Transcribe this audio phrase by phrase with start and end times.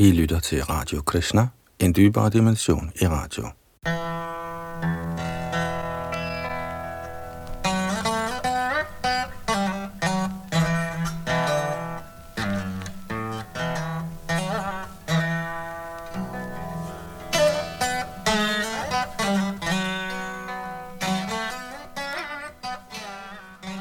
[0.00, 1.48] I lytter til Radio Krishna,
[1.78, 3.46] en dybere dimension i radio.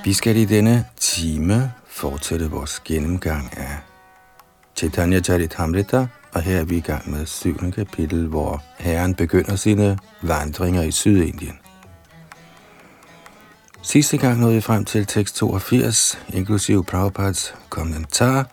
[0.03, 3.86] Vi skal i denne time fortsætte vores gennemgang af
[4.77, 7.71] Chaitanya Charitamrita, og her er vi i gang med 7.
[7.71, 11.59] kapitel, hvor Herren begynder sine vandringer i Sydindien.
[13.81, 18.49] Sidste gang nåede vi frem til tekst 82, inklusive Prabhupads kommentar,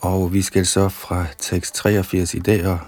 [0.00, 2.78] og vi skal så fra tekst 83 i dag og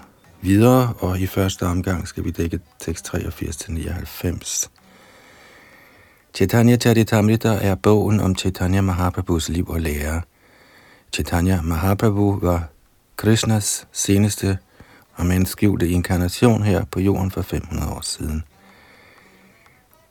[0.41, 4.69] videre, og i første omgang skal vi dække tekst 83 til 99.
[6.35, 10.21] Chaitanya Charitamrita er bogen om Chaitanya Mahaprabhus liv og lære.
[11.13, 12.67] Chaitanya Mahaprabhu var
[13.15, 14.57] Krishnas seneste
[15.15, 18.43] og menneskevte inkarnation her på jorden for 500 år siden.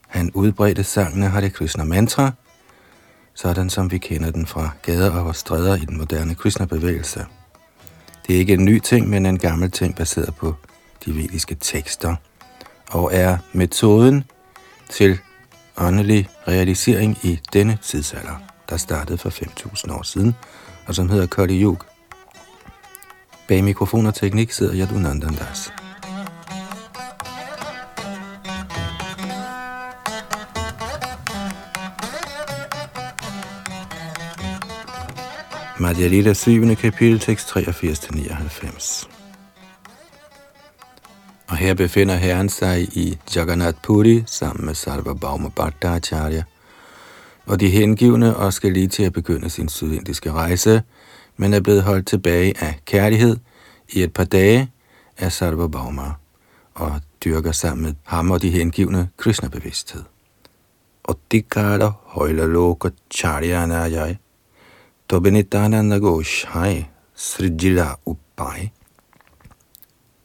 [0.09, 2.33] Han udbredte sangene Hare Krishna mantra,
[3.35, 7.27] sådan som vi kender den fra gader og stræder i den moderne Krishna-bevægelse.
[8.27, 10.55] Det er ikke en ny ting, men en gammel ting baseret på
[11.05, 12.17] de vediske tekster,
[12.91, 14.25] og er metoden
[14.91, 15.19] til
[15.77, 20.35] åndelig realisering i denne tidsalder, der startede for 5.000 år siden,
[20.87, 21.79] og som hedder Kali Yug.
[23.49, 25.73] Bag mikrofon og teknik sidder Yadunandan Das.
[35.81, 36.75] Madhya Lila 7.
[36.75, 39.09] kapitel, tekst 83-99.
[41.49, 46.43] Og her befinder Herren sig i Jagannath Puri sammen med Sarva Bhauma Bhattacharya,
[47.47, 50.83] og de hengivne og skal lige til at begynde sin sydindiske rejse,
[51.37, 53.37] men er blevet holdt tilbage af kærlighed
[53.89, 54.71] i et par dage
[55.19, 56.13] af Sarva Bhauma,
[56.75, 60.03] og dyrker sammen med ham og de hengivne Krishna-bevidsthed.
[61.05, 64.17] Og det kalder højler loka charyana jeg,
[65.11, 68.71] Dobinitananda Goshai, Srijila Upai.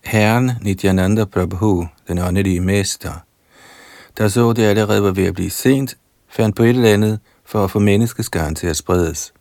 [0.03, 3.13] Herren Nityananda Prabhu, den åndelige mester,
[4.17, 5.97] der så det allerede var ved at blive sent,
[6.31, 9.33] fandt på et eller andet for at få menneskeskaren til at spredes.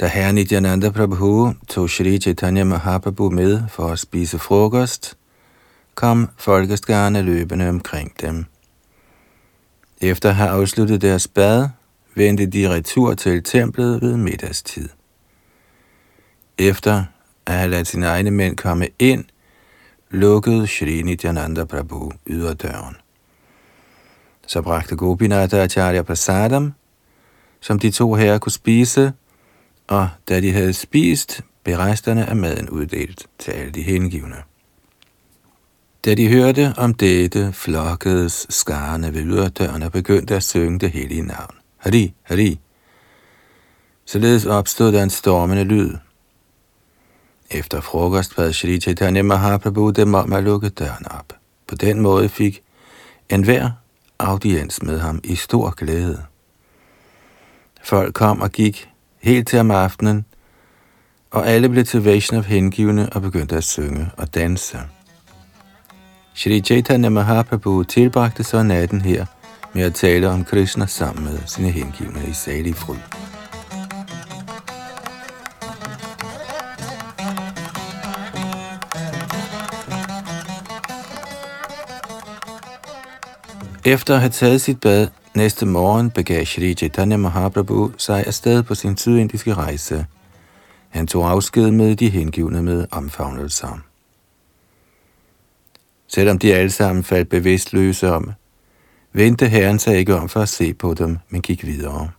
[0.00, 5.16] Da herren Nityananda Prabhu tog Shri Chaitanya Mahaprabhu med for at spise frokost,
[5.94, 8.44] kom folkeskarne løbende omkring dem.
[10.00, 11.68] Efter at have afsluttet deres bad,
[12.14, 14.88] vendte de retur til templet ved middagstid.
[16.58, 17.04] Efter
[17.46, 19.24] at have ladet sine egne mænd komme ind,
[20.10, 22.96] lukkede Shri Nityananda Prabhu yderdøren.
[24.48, 26.74] Så bragte Gopinath Acharya Prasadam,
[27.60, 29.12] som de to herrer kunne spise,
[29.86, 34.36] og da de havde spist, blev resterne af maden uddelt til alle de hengivne.
[36.04, 41.22] Da de hørte om dette, flokkedes skarne ved yderdøren og begyndte at synge det hellige
[41.22, 41.54] navn.
[41.76, 42.60] Hari, Hari.
[44.04, 45.94] Således opstod der en stormende lyd.
[47.50, 51.32] Efter frokost bad Shri Chaitanya Mahaprabhu dem om at lukke døren op.
[51.66, 52.62] På den måde fik
[53.28, 53.70] enhver
[54.18, 56.22] audiens med ham i stor glæde.
[57.84, 58.90] Folk kom og gik
[59.20, 60.24] helt til om aftenen,
[61.30, 64.78] og alle blev til Vaishnav hengivne og begyndte at synge og danse.
[66.34, 69.26] Shri Chaitanya Mahaprabhu tilbragte så natten her
[69.74, 73.27] med at tale om Krishna sammen med sine hengivne i salig fryd.
[83.88, 88.74] Efter at have taget sit bad næste morgen, begav Shri Chaitanya Mahaprabhu sig afsted på
[88.74, 90.06] sin sydindiske rejse.
[90.88, 93.78] Han tog afsked med de hengivne med omfavnelser.
[96.08, 98.32] Selvom de alle sammen faldt bevidstløse om,
[99.12, 102.10] vendte herren sig ikke om for at se på dem, men gik videre.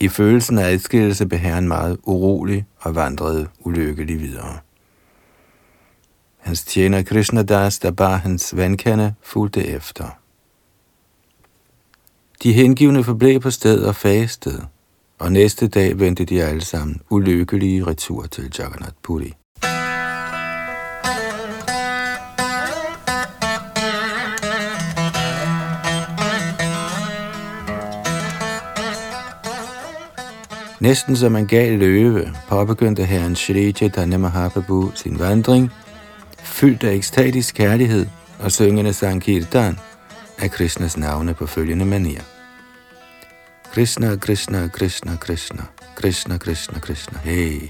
[0.00, 4.58] I følelsen af adskillelse blev herren meget urolig og vandrede ulykkelig videre.
[6.48, 10.04] Hans tjener Krishna Das, der bar hans vandkande, fulgte efter.
[12.42, 14.66] De hengivne forblev på stedet og fastede,
[15.18, 19.34] og næste dag vendte de alle sammen ulykkelige retur til Jagannath Puri.
[30.80, 35.72] Næsten som en gal løve påbegyndte herren Shri Chaitanya Mahaprabhu sin vandring,
[36.58, 38.06] fyldt af ekstatisk kærlighed
[38.38, 39.78] og syngende Sankirtan
[40.38, 42.22] af Krishnas navne på følgende manier.
[43.72, 45.62] Krishna, Krishna, Krishna, Krishna,
[45.96, 47.68] Krishna, Krishna, Krishna, hey.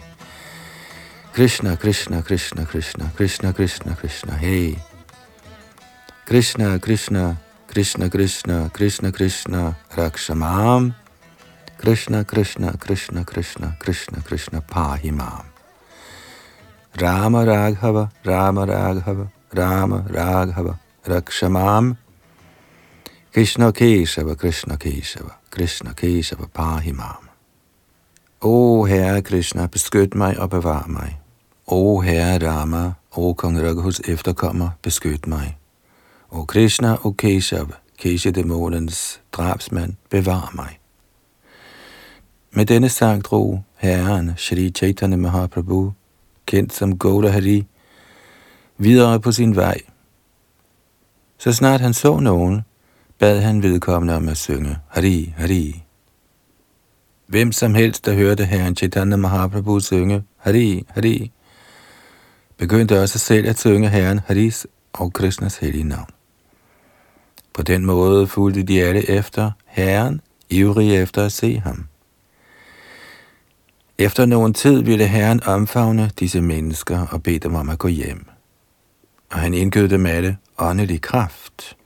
[1.34, 4.78] Krishna, Krishna, Krishna, Krishna, Krishna, Krishna, Krishna, hey.
[6.26, 7.36] Krishna, Krishna,
[7.66, 10.94] Krishna, Krishna, Krishna, Krishna, Rakshamam.
[11.78, 15.57] Krishna, Krishna, Krishna, Krishna, Krishna, Krishna, Pahimam.
[17.00, 21.96] Rama Raghava, Rama Raghava, Rama Raghava, Rakshamam.
[23.32, 27.28] Krishna Keshava, Krishna Keshava, Krishna Keshava, Pahimam.
[28.40, 31.20] O Herre Krishna, beskyt mig og bevar mig.
[31.66, 35.56] O Herre Rama, o Kong Raghus efterkommer, beskyt mig.
[36.30, 40.80] O Krishna, o Keshav, Kesha-dæmonens drabsmand, bevar mig.
[42.50, 45.92] Med denne sang drog Herren Shri Chaitanya Mahaprabhu,
[46.48, 47.66] kendt som Gouda Hari,
[48.78, 49.80] videre på sin vej.
[51.38, 52.62] Så snart han så nogen,
[53.18, 55.84] bad han vedkommende om at synge Hari, Hari.
[57.26, 61.32] Hvem som helst, der hørte herren Chaitanya Mahaprabhu synge Hari, Hari,
[62.56, 66.10] begyndte også selv at synge herren Haris og Krishnas hellige navn.
[67.52, 71.86] På den måde fulgte de alle efter herren, ivrige efter at se ham.
[74.00, 78.26] Efter nogen tid ville herren omfavne disse mennesker og bede dem om at gå hjem.
[79.30, 81.76] Og han indgød dem alle åndelig kraft.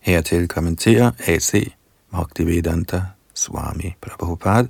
[0.00, 1.72] Hertil kommenterer A.C.
[2.10, 3.02] Bhaktivedanta
[3.34, 4.68] Swami Prabhupada.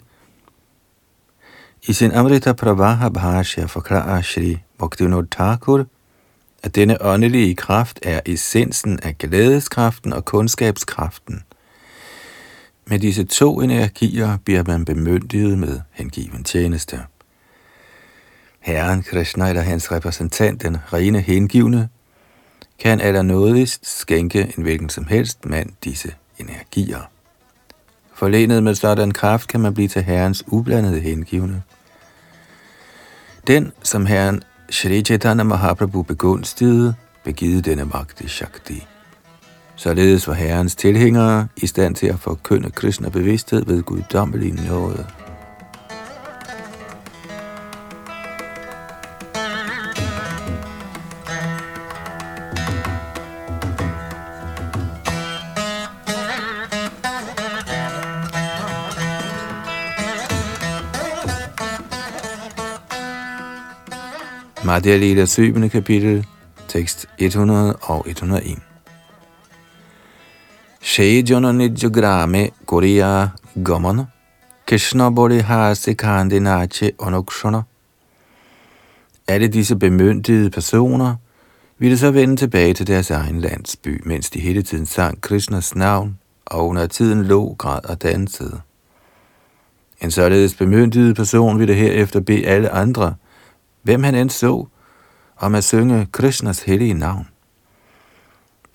[1.89, 5.85] I sin Amrita Pravaha Bhashya forklarer Shri Bhaktivinoda Thakur,
[6.63, 11.43] at denne åndelige kraft er essensen af glædeskraften og kundskabskraften.
[12.91, 17.01] Med disse to energier bliver man bemyndiget med hengiven tjeneste.
[18.61, 21.89] Herren Krishna eller hans repræsentant, den rene hengivne,
[22.79, 27.01] kan allernådigst skænke en hvilken som helst mand disse energier.
[28.15, 31.63] Forlenet med sådan kraft kan man blive til Herrens ublandede hengivne.
[33.47, 36.95] Den, som Herren Shri Chaitanya Mahaprabhu begunstigede,
[37.25, 38.87] begivet denne magt i Shakti.
[39.79, 45.07] Således var Herrens tilhængere i stand til at forkynde kristne bevidsthed ved guddommelig nåde.
[64.65, 65.69] Madhya Lila 7.
[65.69, 66.27] kapitel,
[66.69, 68.76] tekst 100 og 101.
[70.91, 71.53] Shejana
[71.97, 73.13] গ্রামে Korea
[73.63, 73.99] গমন
[74.69, 77.55] Krishna Bori Hase Kandi নাচে অনুক্ষণ.
[79.29, 81.15] Alle disse bemyndigede personer
[81.79, 86.19] ville så vende tilbage til deres egen landsby, mens de hele tiden sang Krishnas navn
[86.47, 88.61] og under tiden lå, græd og dansede.
[90.01, 93.15] En således bemyndiget person ville herefter bede alle andre–
[93.87, 94.67] hvem han end så,
[95.37, 97.27] om at synge Krishnas hellige navn.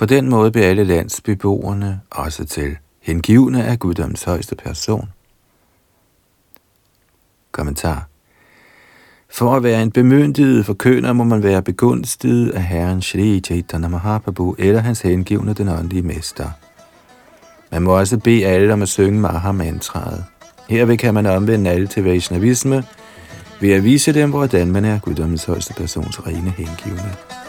[0.02, 5.10] På den måde blev alle landsbeboerne også til hengivne af guddoms højeste person.
[7.52, 8.08] Kommentar
[9.30, 14.56] For at være en bemyndiget forkønner må man være begunstiget af Herren Shri Chaitanya Mahaprabhu
[14.60, 16.50] eller hans hengivne den åndelige mester.
[17.72, 20.26] Man må også bede alle om at synge Mahamantraet.
[20.70, 22.84] Herved kan man omvende alle til Vaishnavisme,
[23.60, 27.41] ved at vise dem, hvordan man er guddommens højeste persons rene hengivne.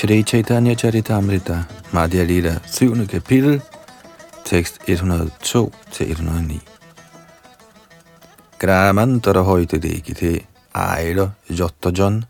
[0.00, 3.06] Shri Chaitanya Charitamrita, Madhya Lila, 7.
[3.06, 3.60] kapitel,
[4.44, 6.60] tekst 102-109.
[8.58, 10.40] Gramantara højte digite,
[10.74, 12.24] ejler jottajan,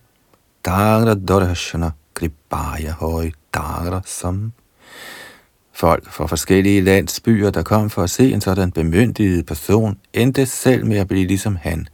[0.65, 3.31] dagra dorhashana, kripaya høj
[4.05, 4.53] som
[5.73, 10.87] Folk fra forskellige landsbyer, der kom for at se en sådan bemyndiget person, endte selv
[10.87, 11.89] med at blive ligesom han,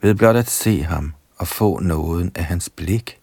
[0.00, 3.21] ved blot at se ham og få nåden af hans blik.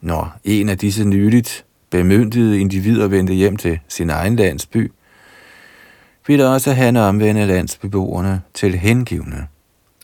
[0.00, 4.92] Når en af disse nyligt bemyndigede individer vendte hjem til sin egen landsby,
[6.26, 9.46] ville også han omvende landsbeboerne til hengivne.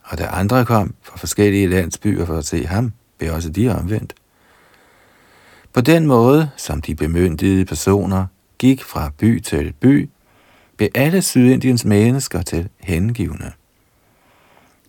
[0.05, 4.15] Og da andre kom fra forskellige landsbyer for at se ham, blev også de omvendt.
[5.73, 8.27] På den måde, som de bemyndigede personer
[8.59, 10.11] gik fra by til by,
[10.77, 13.53] blev alle Sydindiens mennesker til hengivne.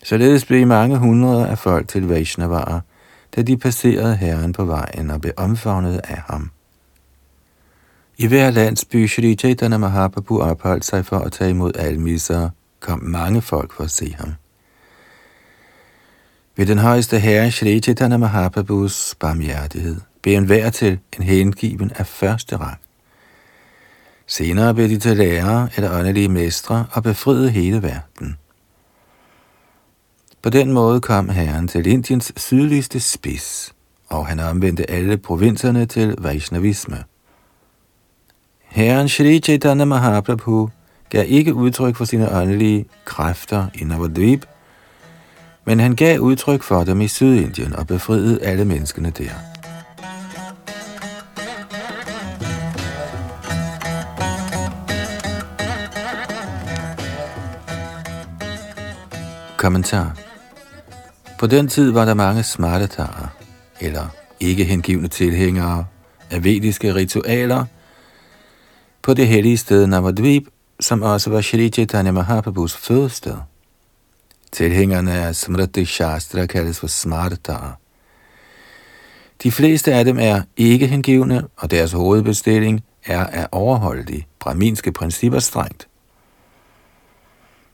[0.04, 2.80] Således blev mange hundrede af folk til Vaishnavarer,
[3.36, 6.52] da de passerede herren på vejen og blev omfavnet af ham.
[8.18, 13.42] I hver landsby Shri Chaitanya Mahaprabhu opholdt sig for at tage imod almisser, kom mange
[13.42, 14.34] folk for at se ham.
[16.56, 22.08] Ved den højeste herre Shri Chaitanya Mahaprabhus barmhjertighed blev en hver til en hengiven af
[22.08, 22.78] første rang.
[24.28, 28.38] Senere blev de til lærere eller åndelige mestre og befriede hele verden.
[30.48, 33.74] På den måde kom herren til Indiens sydligste spids,
[34.10, 37.04] og han omvendte alle provinserne til Vaishnavisme.
[38.64, 40.70] Herren Shri Chaitanya Mahaprabhu
[41.10, 44.46] gav ikke udtryk for sine åndelige kræfter i Navadvip,
[45.66, 49.32] men han gav udtryk for dem i Sydindien og befriede alle menneskene der.
[59.58, 60.27] Kommentar
[61.40, 63.28] på den tid var der mange smartatarer,
[63.80, 64.08] eller
[64.40, 65.86] ikke hengivne tilhængere
[66.32, 67.66] af vediske ritualer,
[69.02, 70.44] på det hellige sted Navadvip,
[70.80, 73.36] som også var Shri Chaitanya Mahaprabhus fødested.
[74.52, 77.72] Tilhængerne af Smriti Shastra kaldes for smartatarer.
[79.44, 84.92] De fleste af dem er ikke hengivne, og deres hovedbestilling er at overholde de braminske
[84.92, 85.88] principper strengt.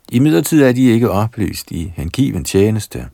[0.10, 3.10] I midlertid er de ikke oplyst i hengiven tjeneste.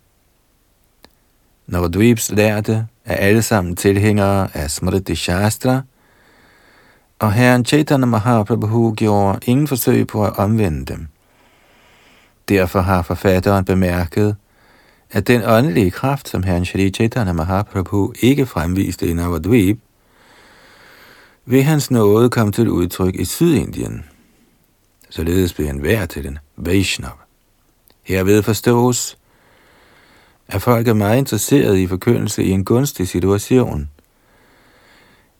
[1.70, 5.82] Navadvips lærte er alle sammen tilhængere af Smriti Shastra,
[7.20, 11.08] og herren Chaitanya Mahaprabhu gjorde ingen forsøg på at omvende dem.
[12.50, 14.36] Derfor har forfatteren bemærket,
[15.12, 19.80] at den åndelige kraft, som herren Shri Chaitanya Mahaprabhu ikke fremviste i Navadvip,
[21.46, 24.06] ved hans nåde kom til udtryk i Sydindien.
[25.10, 27.20] Således blev han værd til en Vaishnav.
[28.04, 29.18] Herved forstås,
[30.50, 33.90] at folk er meget interesserede i forkyndelse i en gunstig situation.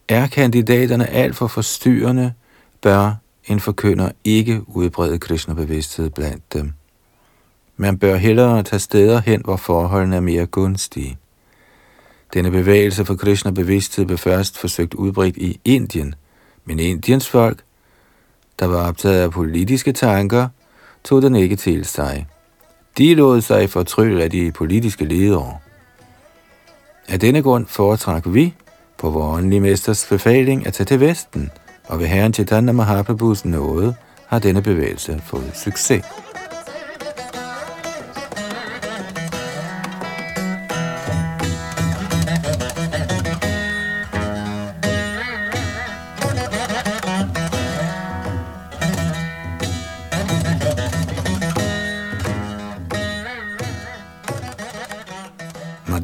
[0.08, 2.34] Er kandidaterne alt for forstyrrende,
[2.82, 3.14] bør
[3.46, 6.74] en forkynder ikke udbrede Krishna-bevidsthed blandt dem.
[7.78, 11.18] Man bør hellere tage steder hen, hvor forholdene er mere gunstige.
[12.34, 16.16] Denne bevægelse for Krishna-bevidsthed blev først forsøgt udbredt i Indien,
[16.66, 17.64] men Indiens folk,
[18.60, 20.48] der var optaget af politiske tanker,
[21.04, 22.28] tog den ikke til sig.
[22.98, 25.58] De lod sig fortrylle af de politiske ledere.
[27.08, 28.54] Af denne grund foretrak vi,
[28.98, 31.52] på vores åndelige mesters befaling, at tage til Vesten,
[31.88, 33.96] og ved Herren Chaitanya Mahaprabhus nåde
[34.28, 36.06] har denne bevægelse fået succes.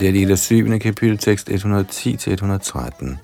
[0.06, 0.80] Det er det 7.
[0.80, 3.16] kapitel, tekst 110-113.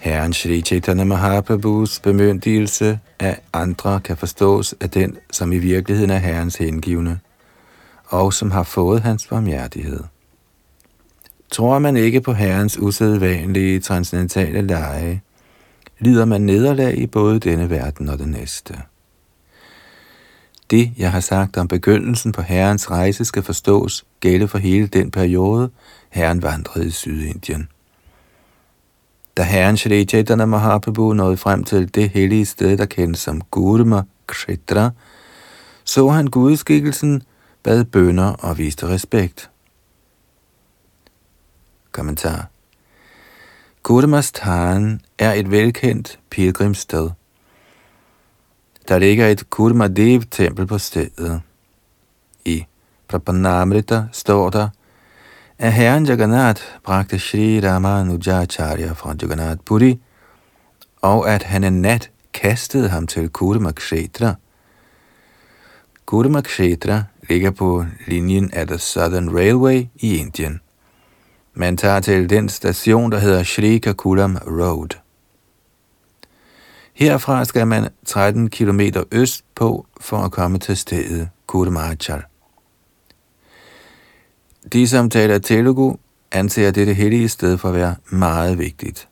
[0.00, 6.18] Herren Shri Chaitanya Mahaprabhus bemyndigelse af andre kan forstås af den, som i virkeligheden er
[6.18, 7.20] Herrens hengivne,
[8.06, 10.00] og som har fået hans barmhjertighed.
[11.50, 15.22] Tror man ikke på Herrens usædvanlige transcendentale lege,
[15.98, 18.74] lider man nederlag i både denne verden og den næste.
[20.70, 25.10] Det, jeg har sagt om begyndelsen på Herrens rejse, skal forstås gælde for hele den
[25.10, 25.70] periode,
[26.10, 27.68] Herren vandrede i Sydindien.
[29.36, 34.02] Da Herren Shri Chaitanya Mahaprabhu nåede frem til det hellige sted, der kendes som Gurma
[34.26, 34.90] Kshetra,
[35.84, 37.22] så han gudskikkelsen,
[37.62, 39.50] bad bønder og viste respekt.
[41.92, 42.46] Kommentar
[43.82, 47.10] Kurmastan er et velkendt pilgrimssted.
[48.90, 51.40] Der ligger et Kurmadev-tempel på stedet.
[52.44, 52.64] I
[53.08, 54.68] Prapanamrita står der,
[55.58, 60.00] at herren Jagannath bragte Shri Ramanujacharya fra Jagannath Puri,
[61.02, 64.34] og at han en nat kastede ham til Kurmakshetra.
[66.06, 70.60] Kurmakshetra ligger på linjen af The Southern Railway i Indien.
[71.54, 74.98] Man tager til den station, der hedder Shri Kakulam Road.
[77.00, 78.80] Herfra skal man 13 km
[79.12, 82.22] øst på for at komme til stedet Kurmachal.
[84.72, 85.96] De, som taler Telugu,
[86.32, 89.08] anser dette hellige sted for at være meget vigtigt.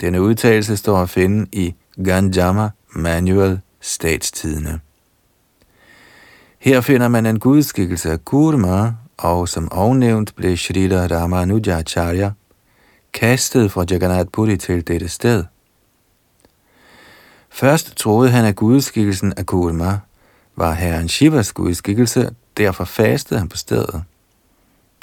[0.00, 1.74] Denne udtalelse står at finde i
[2.04, 4.80] Ganjama Manual Statstidene.
[6.58, 12.30] Her finder man en gudskikkelse af Kurma, og som ovennævnt blev Shrita Ramanujacharya
[13.12, 15.44] kastet fra Jagannath Puri til dette sted–
[17.50, 19.98] Først troede han, at gudskikkelsen af Kurma
[20.56, 24.02] var herren Shivas gudskikkelse, derfor fastede han på stedet.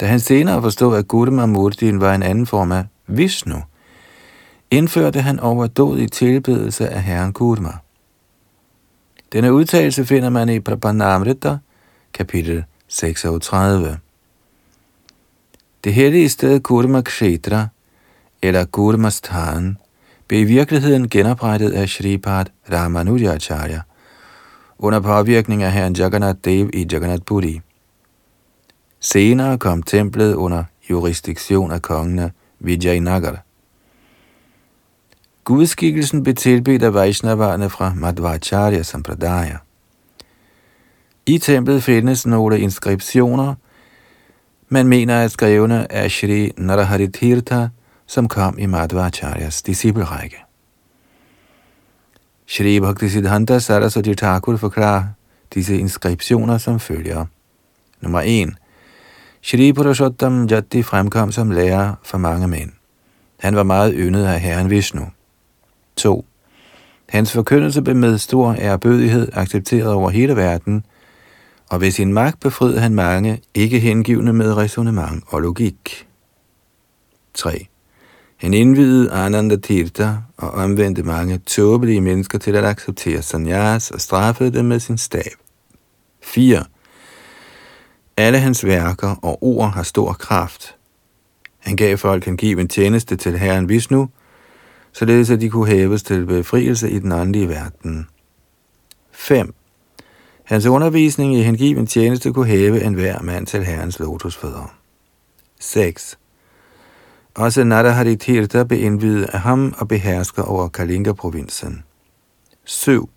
[0.00, 3.62] Da han senere forstod, at Gudama Murtin var en anden form af Vishnu,
[4.70, 7.72] indførte han overdådig tilbedelse af herren Kurma.
[9.32, 11.56] Denne udtalelse finder man i Prabhanamrita,
[12.12, 13.98] kapitel 36.
[15.84, 17.66] Det hellige sted Kurma Kshetra,
[18.42, 19.78] eller Kurmastan,
[20.28, 23.80] blev i virkeligheden genoprettet af Shripad Ramanujacharya
[24.78, 27.60] under påvirkning af herren Jagannath Dev i Jagannath Puri.
[29.00, 33.42] Senere kom templet under jurisdiktion af kongene Vijayanagar.
[35.44, 39.56] Gudskikkelsen blev tilbedt af Vaishnavarne fra Madhvacharya Sampradaya.
[41.26, 43.54] I templet findes nogle inskriptioner,
[44.68, 47.66] man mener at skrevne af Shri Narahari Tirtha,
[48.08, 50.36] som kom i Madhvacharyas disciplerække.
[52.46, 55.04] Shri Bhaktisiddhanta Saraswati Thakur forklarer
[55.54, 57.24] disse inskriptioner som følger.
[58.00, 58.48] Nummer 1.
[59.42, 62.70] Shri Purushottam Jati fremkom som lærer for mange mænd.
[63.38, 65.06] Han var meget yndet af Herren Vishnu.
[65.96, 66.24] 2.
[67.08, 70.84] Hans forkyndelse blev med stor ærbødighed accepteret over hele verden,
[71.70, 76.06] og ved sin magt befriede han mange ikke hengivne med resonemang og logik.
[77.34, 77.66] 3.
[78.38, 84.52] Han indvidede Ananda Tirtha og omvendte mange tåbelige mennesker til at acceptere sanyas og straffede
[84.52, 85.32] dem med sin stab.
[86.22, 86.64] 4.
[88.16, 90.76] Alle hans værker og ord har stor kraft.
[91.58, 94.08] Han gav folk en given tjeneste til Herren Vishnu,
[94.92, 98.08] således at de kunne hæves til befrielse i den åndelige verden.
[99.12, 99.54] 5.
[100.44, 104.74] Hans undervisning i hengiven tjeneste kunne hæve enhver mand til Herrens lotusfødder.
[105.60, 106.17] 6.
[107.38, 111.84] Også Narahari Tirtha blev indvidet af ham og behersker over Kalinga-provinsen.
[112.64, 113.10] 7.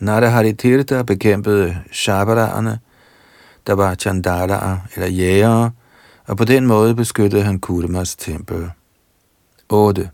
[0.00, 2.78] Narahari Tirtha bekæmpede Shabaraerne,
[3.66, 5.70] der var Chandalaer eller jægere,
[6.26, 8.70] og på den måde beskyttede han Kurmas tempel.
[9.68, 10.10] 8.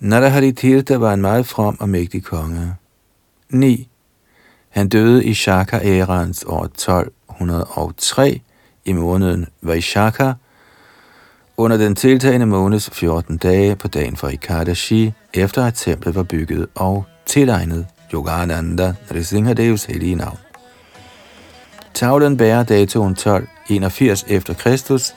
[0.00, 2.74] Narahari Tirtha var en meget from og mægtig konge.
[3.50, 3.88] 9.
[4.68, 8.40] Han døde i Shaka-ærens år 1203
[8.84, 10.32] i måneden Vaishaka,
[11.56, 16.66] under den tiltagende måneds 14 dage på dagen for Ikadashi, efter at templet var bygget
[16.74, 20.38] og tilegnet Yogananda, Nrisinghadevs hellige navn.
[21.94, 25.14] Tavlen bærer datoen 1281 efter Kristus,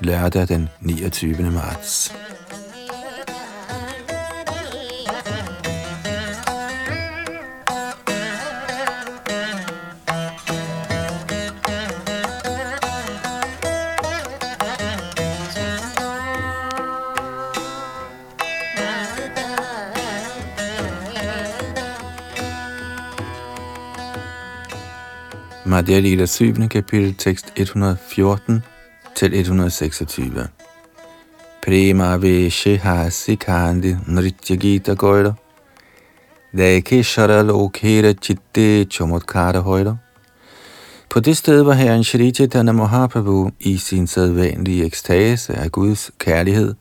[0.00, 1.50] lørdag den 29.
[1.50, 2.12] marts.
[25.78, 26.68] Madhya Lila 7.
[26.68, 28.62] kapitel, tekst 114
[29.14, 30.48] til 126.
[31.64, 35.32] Prema Veshe Hasi Kandi Nritya Gita Goyra
[36.56, 39.96] Dake Sharal Lokera Chitte Chomotkara Højder
[41.10, 46.74] På det sted var herren Shri Chaitanya Mahaprabhu i sin sædvanlige ekstase af Guds kærlighed,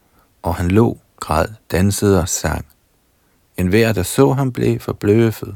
[0.43, 2.65] og han lå, græd, dansede og sang.
[3.57, 5.55] En hver, der så ham, blev forbløffet.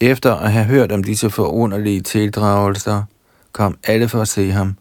[0.00, 3.02] Efter at have hørt om disse forunderlige tildragelser,
[3.52, 4.76] kom alle for at se ham.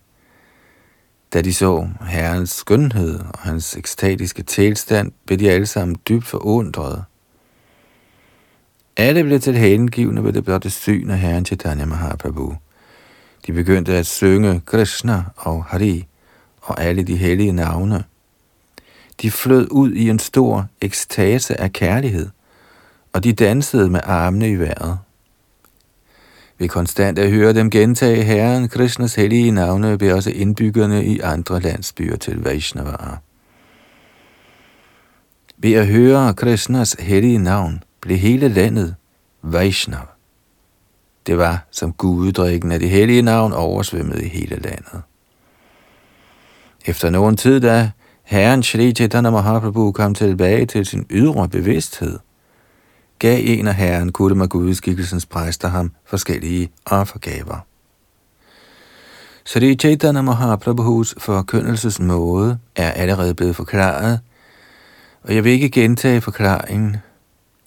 [1.33, 7.03] Da de så herrens skønhed og hans ekstatiske tilstand, blev de alle sammen dybt forundrede.
[8.97, 12.55] Alle blev til hengivne ved det blotte syn af herren Chaitanya Mahaprabhu.
[13.47, 16.07] De begyndte at synge Krishna og Hari
[16.61, 18.03] og alle de hellige navne.
[19.21, 22.29] De flød ud i en stor ekstase af kærlighed,
[23.13, 24.97] og de dansede med armene i vejret.
[26.59, 31.59] Ved konstant at høre dem gentage Herren Krishnas hellige navne, vil også indbyggerne i andre
[31.59, 33.17] landsbyer til Vaishnavara.
[35.57, 38.95] Ved at høre Krishnas hellige navn, blev hele landet
[39.41, 40.07] Vaishnav.
[41.27, 45.01] Det var som guddrikken af det hellige navn oversvømmet i hele landet.
[46.85, 47.91] Efter nogen tid, da
[48.23, 52.19] Herren Shri Chaitanya Mahaprabhu kom tilbage til sin ydre bevidsthed,
[53.19, 57.65] gav en af herren Gudemagudskikkelsens præster ham forskellige offergaver.
[59.45, 64.19] Sri Chaitanya Mahaprabhus forkyndelsesmåde er allerede blevet forklaret,
[65.23, 66.97] og jeg vil ikke gentage forklaringen.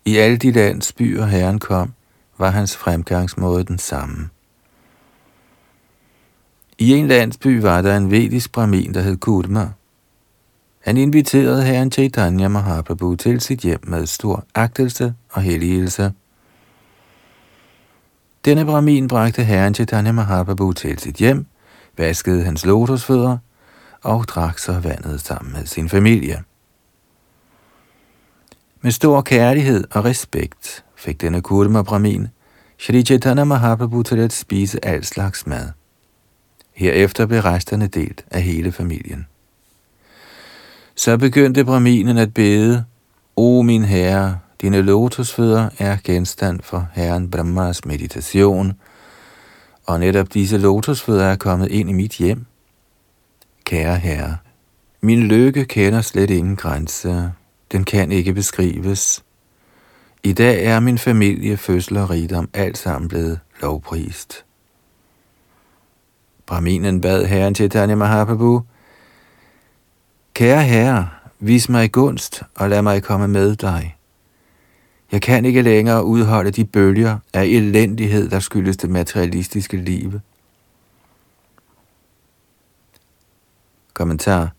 [0.05, 1.93] I alle de landsbyer herren kom,
[2.39, 4.29] var hans fremgangsmåde den samme.
[6.79, 9.69] I en landsby var der en vedisk brahmin, der hed Kudma.
[10.85, 16.13] Han inviterede herren Chaitanya Mahaprabhu til sit hjem med stor agtelse og helligelse.
[18.45, 21.47] Denne brahmin bragte herren Chaitanya Mahaprabhu til sit hjem,
[21.99, 23.39] vaskede hans lotusfødder
[24.03, 26.43] og drak så vandet sammen med sin familie.
[28.81, 32.29] Med stor kærlighed og respekt fik denne kurma brahmin
[32.79, 35.69] Shri Chaitanya Mahaprabhu til at spise al slags mad.
[36.73, 39.27] Herefter blev resterne delt af hele familien.
[40.95, 42.85] Så begyndte Brahminen at bede,
[43.37, 48.73] O min herre, dine lotusfødder er genstand for herren Brahmas meditation,
[49.87, 52.45] og netop disse lotusfødder er kommet ind i mit hjem.
[53.65, 54.37] Kære herre,
[55.01, 57.33] min lykke kender slet ingen grænse.
[57.73, 59.25] Den kan ikke beskrives.
[60.23, 64.45] I dag er min familie, fødsel og rigdom alt sammen blevet lovprist.
[66.47, 68.63] Brahminen bad herren Chaitanya Mahaprabhu,
[70.35, 71.09] Kære herre,
[71.41, 73.97] vis mig gunst og lad mig komme med dig.
[75.13, 80.21] Jeg kan ikke længere udholde de bølger af elendighed, der skyldes det materialistiske liv.
[83.95, 84.51] Kommentar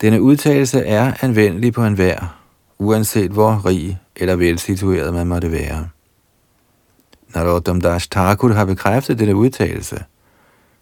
[0.00, 2.40] Denne udtalelse er anvendelig på enhver,
[2.78, 5.88] uanset hvor rig eller velsitueret man måtte være.
[7.34, 10.04] Narottam Das Thakur har bekræftet denne udtalelse.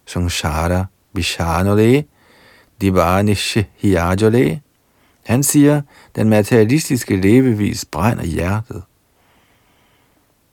[0.07, 2.05] Sangshara Vishanole
[2.83, 4.61] Divanish Hiajole.
[5.27, 5.83] Han siger,
[6.17, 8.83] den materialistiske levevis brænder hjertet.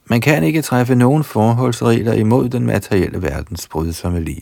[0.05, 4.41] Man kan ikke træffe nogen forholdsregler imod den materielle verdens brydsomme liv.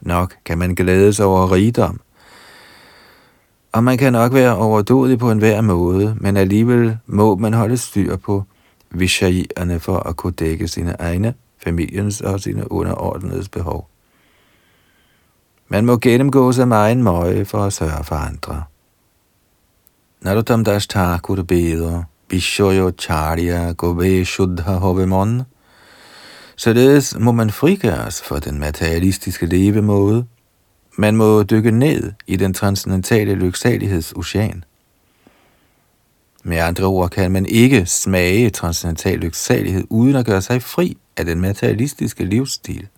[0.00, 2.00] Nok kan man glædes over rigdom,
[3.72, 8.16] og man kan nok være overdådig på enhver måde, men alligevel må man holde styr
[8.16, 8.44] på
[8.90, 13.87] vishajierne for at kunne dække sine egne, familiens og sine underordnedes behov.
[15.68, 18.64] Man må gennemgå sig meget møje for at sørge for andre.
[20.20, 25.42] Narottam Das Thakur beder, Vishoyo Charya Gobe Shuddha Hovemon,
[26.56, 30.26] Således må man frigøres for den materialistiske levemåde,
[30.96, 34.64] man må dykke ned i den transcendentale lyksalighedocean.
[36.44, 41.24] Med andre ord kan man ikke smage transcendental lyksalighed uden at gøre sig fri af
[41.24, 42.88] den materialistiske livsstil.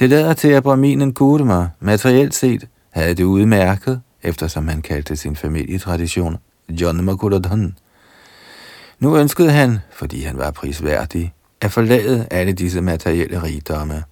[0.00, 5.36] Det lader til, at Brahminen Kurma materielt set havde det udmærket, eftersom han kaldte sin
[5.36, 6.36] familietradition
[6.68, 7.76] John Makuladhan.
[8.98, 14.04] Nu ønskede han, fordi han var prisværdig, at forlade alle disse materielle rigdomme.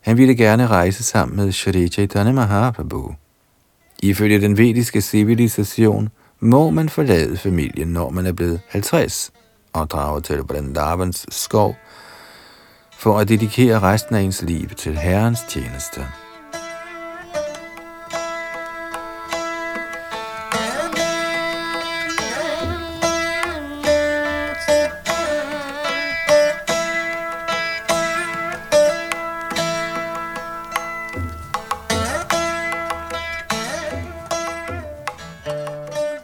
[0.00, 3.14] Han ville gerne rejse sammen med Shri Chaitanya Mahaprabhu.
[4.02, 6.08] Ifølge den vediske civilisation
[6.40, 9.32] må man forlade familien, når man er blevet 50
[9.72, 11.76] og drage til Vrindavans skov
[13.02, 16.00] for at dedikere resten af ens liv til Herrens tjeneste.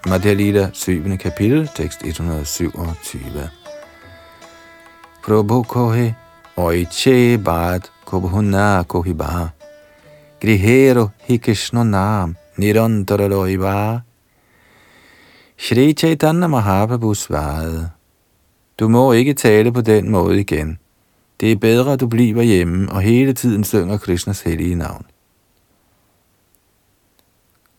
[0.07, 1.19] Madhya 7.
[1.19, 3.51] kapitel, tekst 127.
[5.23, 6.15] Prabhu kohe
[6.59, 9.53] oiche bad kobhuna kohiba.
[10.41, 14.03] Grihero hikishno nam nirantara lohiba.
[15.57, 17.91] Shri Chaitanya Mahaprabhu svarede,
[18.79, 20.79] Du må ikke tale på den måde igen.
[21.41, 25.07] Det er bedre, at du bliver hjemme og hele tiden synger Krishnas hellige navn.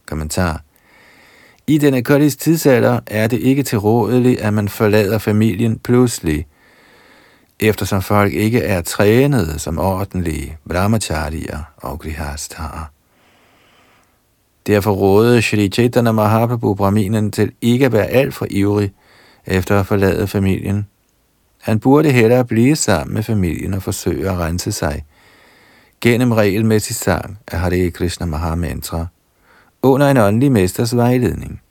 [0.05, 0.63] Kommentar
[1.67, 6.47] i denne Kodis tidsalder er det ikke tilrådeligt, at man forlader familien pludselig,
[7.59, 12.91] eftersom folk ikke er trænet som ordentlige brahmacharier og grihastarer.
[14.67, 18.91] Derfor rådede Shri Chaitanya Mahaprabhu Brahminen til ikke at være alt for ivrig
[19.45, 20.87] efter at forlade familien.
[21.61, 25.05] Han burde hellere blive sammen med familien og forsøge at rense sig
[26.01, 29.05] gennem regelmæssig sang af Hare Krishna Mahamantra–
[29.81, 31.61] under en åndelig mesters vejledning.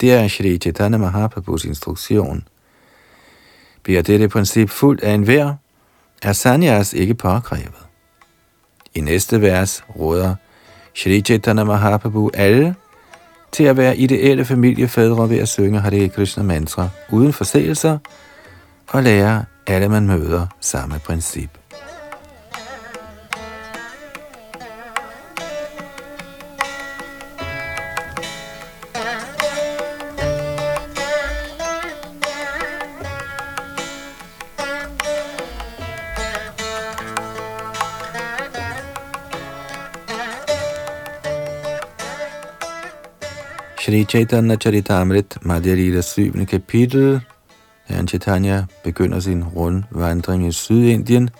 [0.00, 2.48] Det er Shri Chaitanya Mahaprabhus instruktion.
[3.84, 5.54] Bliver dette princip fuldt af enhver,
[6.22, 7.86] er sanyas ikke påkrævet.
[8.94, 10.34] I næste vers råder
[10.94, 12.74] Shri Chaitanya Mahaprabhu alle
[13.52, 17.98] til at være ideelle familiefædre ved at synge Hare Krishna mantra uden forseelser
[18.86, 21.63] og lære alle man møder samme princip.
[43.94, 46.46] Sri Chaitanya Charitamrit, Madhya Lila 7.
[46.46, 47.20] kapitel.
[47.84, 51.30] Herren Chaitanya begynder sin rundvandring i Sydindien.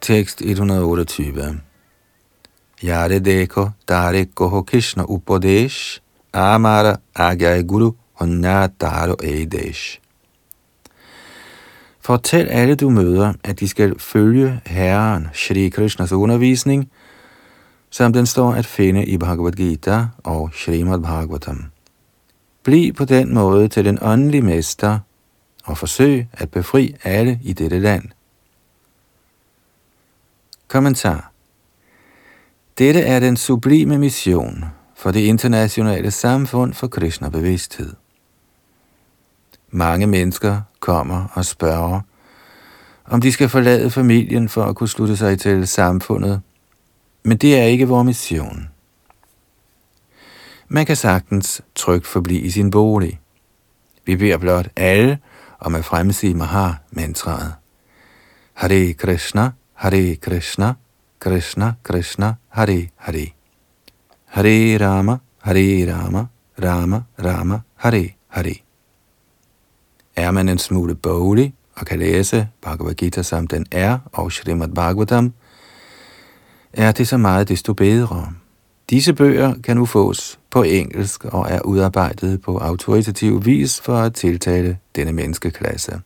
[0.00, 1.60] Tekst 128.
[2.82, 6.00] Yare deko dare goho Krishna upodesh,
[6.34, 10.00] amara agyai guru honna taro eidesh.
[12.00, 16.90] Fortæl alle du møder, at de skal følge Herren Shri Krishnas undervisning,
[17.92, 21.64] som den står at finde i Bhagavad Gita og Srimad Bhagavatam.
[22.62, 24.98] Bliv på den måde til den åndelige mester
[25.64, 28.04] og forsøg at befri alle i dette land.
[30.68, 31.32] Kommentar
[32.78, 34.64] Dette er den sublime mission
[34.96, 37.92] for det internationale samfund for Krishna bevidsthed.
[39.70, 42.00] Mange mennesker kommer og spørger,
[43.04, 46.40] om de skal forlade familien for at kunne slutte sig til samfundet,
[47.22, 48.68] men det er ikke vores mission.
[50.68, 53.20] Man kan sagtens trygt forblive i sin bolig.
[54.04, 55.18] Vi beder blot alle
[55.60, 57.54] om at fremsige Maha-mantraet.
[58.54, 60.74] Hare Krishna, Hare Krishna,
[61.20, 63.26] Krishna Krishna, Hare Hare.
[64.24, 66.26] Hare Rama, Hare Rama,
[66.62, 68.54] Rama Rama, Hare Hare.
[70.16, 74.68] Er man en smule boglig og kan læse Bhagavad Gita som den er og Srimad
[74.68, 75.32] Bhagavatam,
[76.72, 78.32] er det så meget desto bedre.
[78.90, 84.14] Disse bøger kan nu fås på engelsk og er udarbejdet på autoritativ vis for at
[84.14, 86.00] tiltale denne menneskeklasse.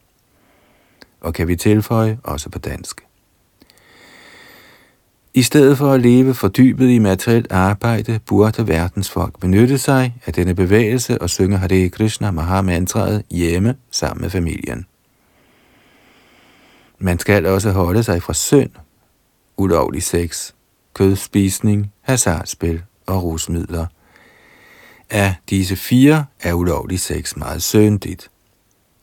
[1.20, 3.00] Og kan vi tilføje også på dansk.
[5.34, 10.32] I stedet for at leve fordybet i materielt arbejde, burde verdens folk benytte sig af
[10.32, 14.86] denne bevægelse og synge Hare Krishna Mahamantraet hjemme sammen med familien.
[16.98, 18.70] Man skal også holde sig fra synd,
[19.56, 20.52] ulovlig sex,
[20.96, 23.86] kødspisning, hasardspil og rusmidler.
[25.10, 28.30] Af disse fire er ulovlig sex meget søndigt.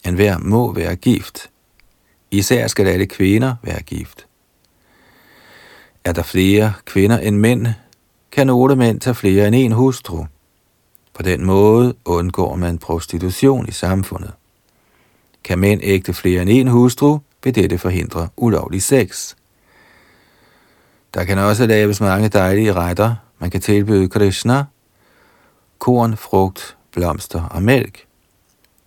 [0.05, 1.49] En hver må være gift.
[2.31, 4.27] Især skal alle kvinder være gift.
[6.03, 7.67] Er der flere kvinder end mænd,
[8.31, 10.25] kan nogle mænd tage flere end en hustru.
[11.13, 14.31] På den måde undgår man prostitution i samfundet.
[15.43, 19.35] Kan mænd ægte flere end en hustru, vil dette forhindre ulovlig sex.
[21.13, 23.15] Der kan også laves mange dejlige retter.
[23.39, 24.63] Man kan tilbyde Krishna,
[25.79, 28.05] korn, frugt, blomster og mælk.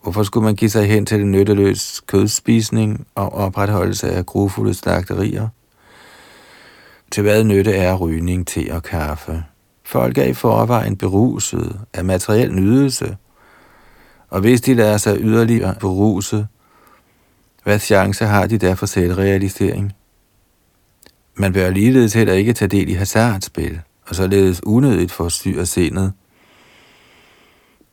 [0.03, 5.49] Hvorfor skulle man give sig hen til en nytteløs kødspisning og opretholdelse af grufulde slagterier?
[7.11, 9.45] Til hvad nytte er rygning, te og kaffe?
[9.85, 13.17] Folk er i forvejen beruset af materiel nydelse,
[14.31, 16.47] og hvis de lader sig yderligere beruse,
[17.63, 19.93] hvad chance har de der for selvrealisering?
[21.39, 26.13] Man bør ligeledes heller ikke tage del i hasardspil, og således unødigt forstyrre sindet.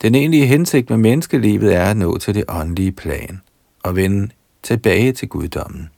[0.02, 3.42] Den egentlige hensigt med menneskelivet er at nå til det åndelige plan
[3.84, 4.30] og vende
[4.64, 5.90] tilbage til guddommen.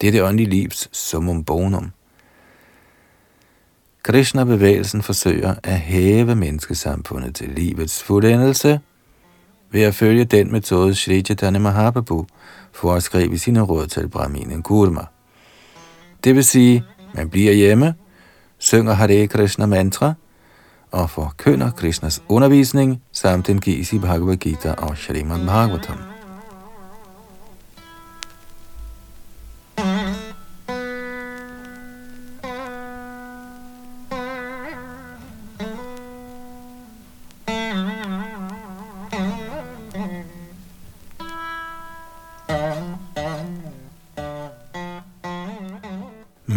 [0.00, 1.90] Det er det åndelige livs summum bonum.
[4.02, 8.80] Krishna-bevægelsen forsøger at hæve menneskesamfundet til livets fuldendelse
[9.70, 12.26] ved at følge den metode Sri Chaitanya Mahaprabhu
[12.72, 15.04] foreskrev i sine råd til Brahminen Kurma.
[16.24, 16.84] Det vil sige,
[17.14, 17.94] man bliver hjemme,
[18.58, 20.14] synger Hare Krishna mantra
[20.90, 26.13] og forkynder Krishnas undervisning samt den gives i Bhagavad Gita og Srimad Bhagavatam.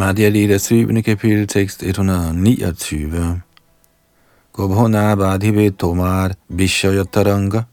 [0.08, 1.04] Madhya Lita 7.
[1.04, 3.42] kapitel, tekst 129.
[4.54, 7.66] Gobhona Badhive Tomar Vishayataranga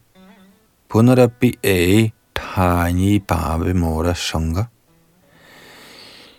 [0.89, 4.67] Punarapi E Thani Bhave Mora Sangha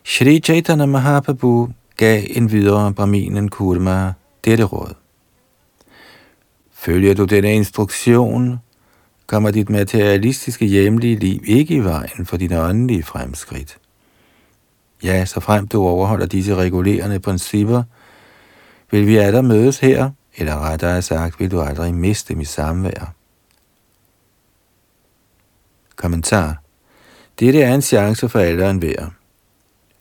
[0.02, 4.94] Shri Chaitanya Mahaprabhu gav en videre Brahminen Kurma dette råd.
[6.72, 8.60] Følger du denne instruktion,
[9.26, 13.78] kommer dit materialistiske hjemlige liv ikke i vejen for dine åndelige fremskridt.
[15.02, 17.82] Ja, så frem du overholder disse regulerende principper,
[18.90, 23.14] vil vi alle mødes her, eller rettere sagt, vil du aldrig miste mit samvær.
[25.96, 26.56] Kommentar.
[27.40, 29.10] Dette er en chance for alle en vær.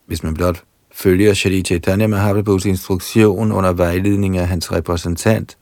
[0.06, 5.58] Hvis man blot følger Shri Chaitanya Mahaprabhus instruktion under vejledning af hans repræsentant,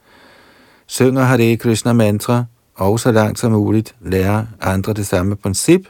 [0.86, 5.88] synger Hare Krishna mantra, og så langt som muligt lærer andre det samme princip,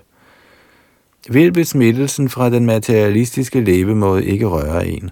[1.29, 5.09] vil besmittelsen fra den materialistiske levemåde ikke røre en.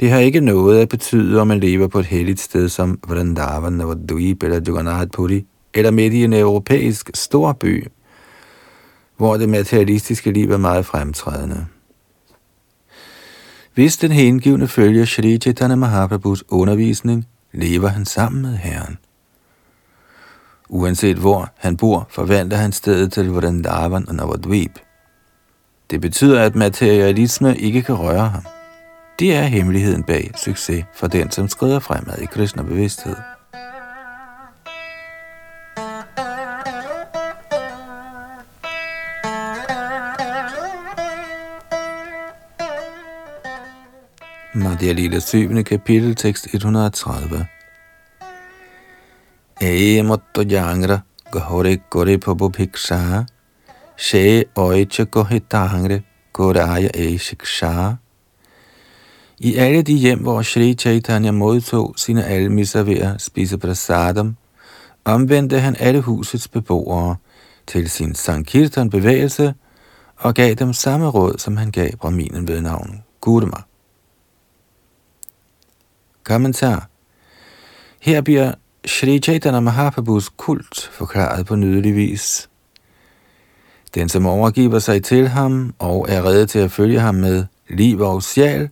[0.00, 3.72] Det har ikke noget at betyde, om man lever på et helligt sted som Vrindavan,
[3.72, 7.86] Navadvip eller Jagannath Puri, eller midt i en europæisk storby,
[9.16, 11.66] hvor det materialistiske liv er meget fremtrædende.
[13.74, 18.98] Hvis den hengivne følger Sri Chaitanya Mahaprabhus undervisning, lever han sammen med Herren.
[20.68, 24.78] Uanset hvor han bor, forvandler han stedet til Vrindavan og Navadvip.
[25.90, 28.42] Det betyder, at materialisme ikke kan røre ham.
[29.18, 33.16] Det er hemmeligheden bag succes for den, som skrider fremad i kristne bevidsthed.
[44.54, 45.62] Madhya Lila 7.
[45.62, 47.46] kapitel, tekst 130.
[49.60, 51.00] Ee motto jangra
[51.32, 53.26] gahore kore pobo bhiksha
[53.96, 57.96] she oiche kohitangre koraya e shiksha
[59.40, 64.36] i alle de hjem, hvor Sri Chaitanya modtog sine almisser ved at spise prasadam,
[65.04, 67.16] omvendte han alle husets beboere
[67.66, 69.54] til sin Sankirtan bevægelse
[70.16, 73.56] og gav dem samme råd, som han gav Brahminen ved navn Gudema.
[76.24, 76.88] Kommentar
[78.00, 78.52] Her bliver
[78.86, 82.48] Shri Chaitanya Mahaprabhus kult forklaret på nydelig vis.
[83.94, 88.00] Den, som overgiver sig til ham og er reddet til at følge ham med liv
[88.00, 88.68] og sjæl,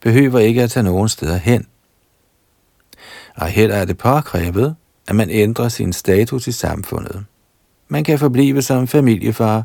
[0.00, 1.66] behøver ikke at tage nogen steder hen.
[3.36, 4.76] Og heller er det påkrævet,
[5.08, 7.24] at man ændrer sin status i samfundet.
[7.88, 9.64] Man kan forblive som familiefar,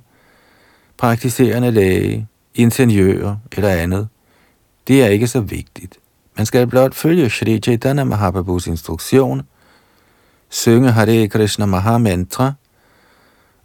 [0.97, 4.07] praktiserende læge, ingeniør eller andet.
[4.87, 5.97] Det er ikke så vigtigt.
[6.37, 9.41] Man skal blot følge Shri Chaitanya Mahaprabhus instruktion,
[10.51, 12.53] synge Hare Krishna Maha Mantra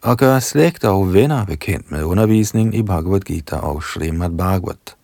[0.02, 4.96] og gøre slægt og venner bekendt med undervisning i Bhagavad Gita og Srimad Bhagavat.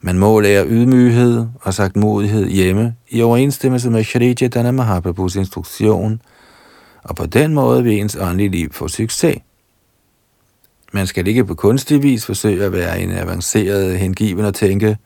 [0.00, 6.22] Man må lære ydmyghed og sagt modighed hjemme i overensstemmelse med Shri Chaitanya Mahaprabhus instruktion,
[7.02, 9.36] og på den måde vil ens åndelige liv få succes.
[10.92, 14.98] Man skal ikke på kunstig vis forsøge at være en avanceret hengiven og tænke,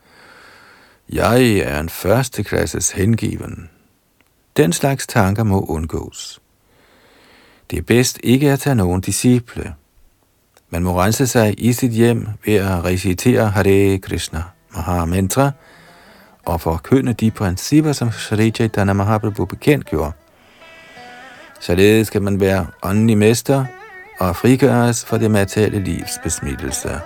[1.13, 3.69] jeg er en førsteklasses hengiven.
[4.57, 6.41] Den slags tanker må undgås.
[7.71, 9.75] Det er bedst ikke at tage nogen disciple.
[10.71, 14.43] Man må rense sig i sit hjem ved at recitere Hare Krishna.
[14.75, 15.51] Mahamantra
[16.45, 20.13] og forkynde de principper, som Sri Chaitanya Mahaprabhu bekendtgjorde.
[21.61, 23.65] Således kan man være åndelig mester
[24.21, 27.01] og frigøres for det materielle livs besmittelse.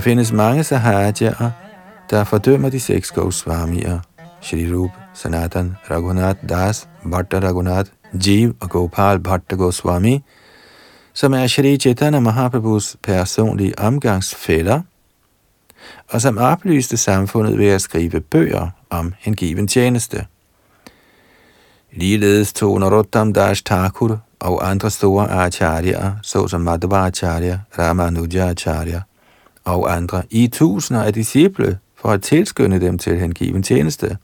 [0.00, 1.50] Findes mange sahajaer,
[2.10, 3.98] der fordømmer de seks Goswamier,
[4.40, 10.24] Shri Rup, Sanatan, Raghunath Das, Bhatta Raghunath, Jeev og Gopal Bhatta Goswami,
[11.12, 14.80] som er Shri Chaitanya Mahaprabhus personlige omgangsfælder,
[16.08, 20.26] og som oplyste samfundet ved at skrive bøger om hengiven tjeneste.
[21.92, 29.00] Ligeledes tog Narottam Das Thakur og andre store acharyer, såsom Madhvacharya, Ramanuja Acharya
[29.64, 34.16] og andre, i tusinder af disciple for at tilskynde dem til hengiven tjeneste.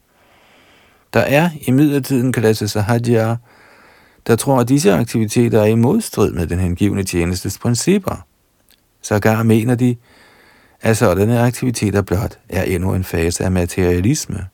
[1.13, 3.37] Der er i midlertid en klasse sahajya,
[4.27, 8.27] der tror, at disse aktiviteter er i modstrid med den hengivne tjenestes principper.
[9.03, 9.97] Sågar mener de,
[10.81, 14.47] at sådanne aktiviteter blot er endnu en fase af materialisme.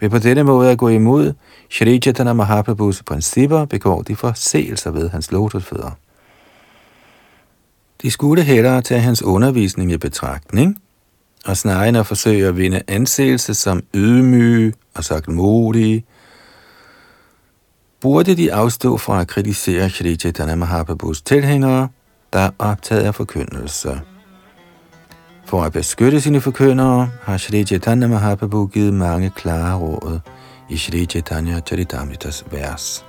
[0.00, 1.32] Ved på denne måde at gå imod
[1.70, 5.90] Shri Chaitanya Mahaprabhus principper, begår de forseelser ved hans lotusfødder.
[8.06, 10.82] De skulle hellere tage hans undervisning i betragtning,
[11.46, 16.04] og snarere end at forsøge at vinde anseelse som ydmyge og sagt modige,
[18.00, 21.88] burde de afstå fra at kritisere Shri Chaitanya Mahaprabhus tilhængere,
[22.32, 24.00] der er optaget af forkyndelse.
[25.46, 30.20] For at beskytte sine forkyndere har Shri Chaitanya Mahaprabhu givet mange klare råd
[30.70, 33.04] i Shri Chaitanya Charitamritas vers.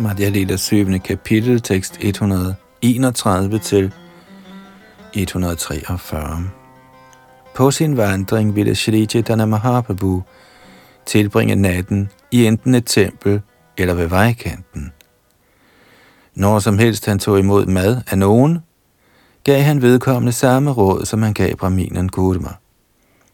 [0.00, 0.98] Madhya Lila 7.
[0.98, 3.92] kapitel, tekst 131 til
[5.14, 6.50] 143.
[7.54, 10.22] På sin vandring ville Shri Chaitanya Mahaprabhu
[11.06, 13.40] tilbringe natten i enten et tempel
[13.76, 14.92] eller ved vejkanten.
[16.34, 18.58] Når som helst han tog imod mad af nogen,
[19.44, 22.50] gav han vedkommende samme råd, som han gav Brahminen Gudma.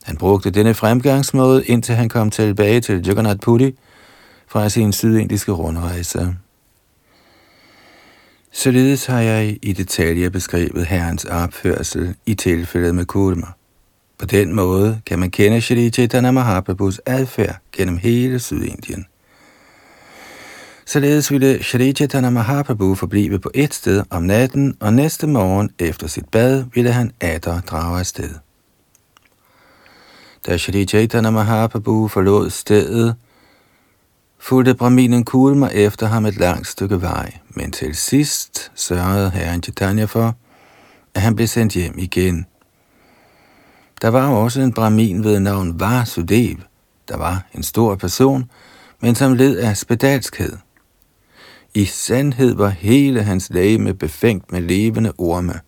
[0.04, 3.74] Han brugte denne fremgangsmåde, indtil han kom tilbage til Jagannath Puri
[4.48, 6.36] fra sin sydindiske rundrejse.
[8.56, 13.46] Således har jeg i detaljer beskrevet herrens opførsel i tilfældet med Kurma.
[14.18, 19.06] På den måde kan man kende Shri Chaitanya Mahaprabhus adfærd gennem hele Sydindien.
[20.86, 26.06] Således ville Shri Chaitanya Mahaprabhu forblive på et sted om natten, og næste morgen efter
[26.06, 28.34] sit bad ville han atter drage afsted.
[30.46, 33.16] Da Shri Chaitanya Mahaprabhu forlod stedet,
[34.38, 40.04] fulgte Brahminen Kulma efter ham et langt stykke vej, men til sidst sørgede herren Chaitanya
[40.04, 40.34] for,
[41.14, 42.46] at han blev sendt hjem igen.
[44.02, 46.56] Der var også en brahmin ved navn Vasudev,
[47.08, 48.50] der var en stor person,
[49.00, 50.52] men som led af spedalskhed.
[51.74, 55.60] I sandhed var hele hans lægeme befængt med levende orme.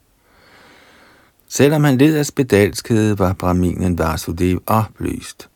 [1.49, 5.49] Selvom han led af spedalskhed, var Brahminen Vasudev oplyst.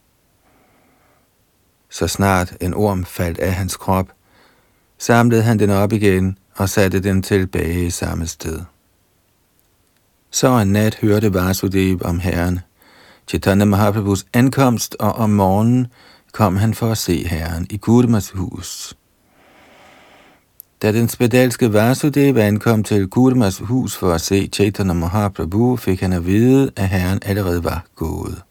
[1.92, 4.08] Så snart en orm faldt af hans krop,
[4.98, 8.60] samlede han den op igen og satte den tilbage i samme sted.
[10.30, 12.60] Så en nat hørte Vasudev om herren,
[13.28, 15.86] Chaitanya Mahaprabhus ankomst, og om morgenen
[16.32, 18.96] kom han for at se herren i Gudmas hus.
[20.82, 26.12] Da den spedalske Vasudev ankom til Gudmas hus for at se Chaitanya Mahaprabhu, fik han
[26.12, 28.42] at vide, at herren allerede var gået.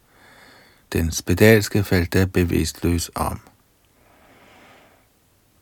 [0.94, 3.40] Den spedalske faldt da bevidstløs om.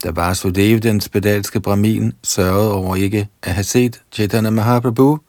[0.03, 5.19] Da Vasudev, den spedalske brahmin, sørgede over ikke at have set Chaitanya Mahaprabhu,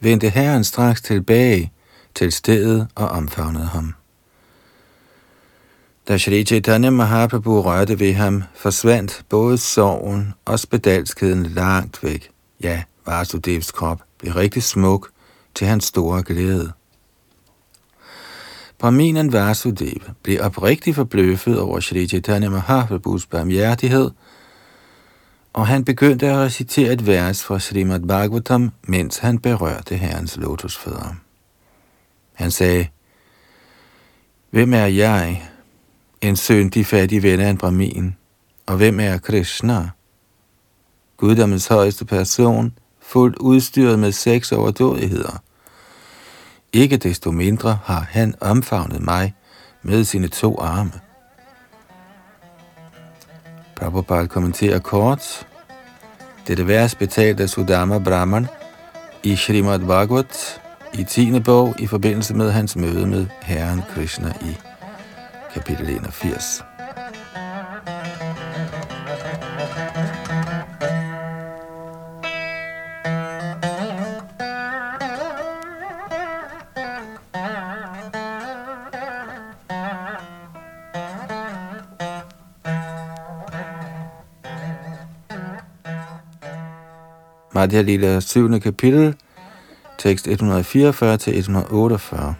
[0.00, 1.72] vendte herren straks tilbage
[2.14, 3.94] til stedet og omfavnede ham.
[6.08, 12.30] Da Shri Chaitanya Mahaprabhu rørte ved ham, forsvandt både sorgen og spedalskheden langt væk.
[12.62, 15.10] Ja, Vasudevs krop blev rigtig smuk
[15.54, 16.72] til hans store glæde.
[18.78, 24.10] Brahminen Vasudev blev oprigtigt forbløffet over Shri Chaitanya Mahaprabhus barmhjertighed,
[25.52, 31.14] og han begyndte at recitere et vers fra Srimad Bhagavatam, mens han berørte herrens lotusfødder.
[32.32, 32.86] Han sagde,
[34.50, 35.50] Hvem er jeg,
[36.20, 38.16] en syndig fattig ven af en brahmin?
[38.66, 39.90] Og hvem er Krishna?
[41.16, 45.42] Guddommens højeste person, fuldt udstyret med seks overdådigheder.
[46.74, 49.34] Ikke desto mindre har han omfavnet mig
[49.82, 50.92] med sine to arme.
[53.76, 55.46] Prabhupada kommenterer kort.
[56.46, 58.46] Dette vers betalt af Sudama Brahman
[59.22, 60.60] i Srimad Bhagavat
[60.94, 61.40] i 10.
[61.40, 64.56] bog i forbindelse med hans møde med Herren Krishna i
[65.54, 66.73] kapitel 81.
[87.64, 88.60] Radia Lila 7.
[88.60, 89.14] kapitel,
[89.98, 92.34] tekst 144 til 148.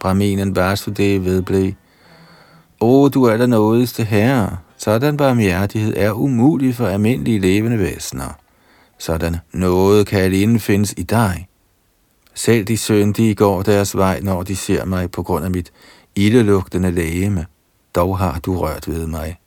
[0.00, 1.72] Brahminen Vasudev vedblev,
[2.80, 4.56] O du er der nådigste herre.
[4.76, 8.38] Sådan barmhjertighed er umulig for almindelige levende væsener.
[8.98, 11.48] Sådan noget kan alene findes i dig.
[12.34, 15.72] Selv de syndige går deres vej, når de ser mig på grund af mit
[16.14, 17.46] ildelugtende lægeme.
[17.94, 19.38] Dog har du rørt ved mig.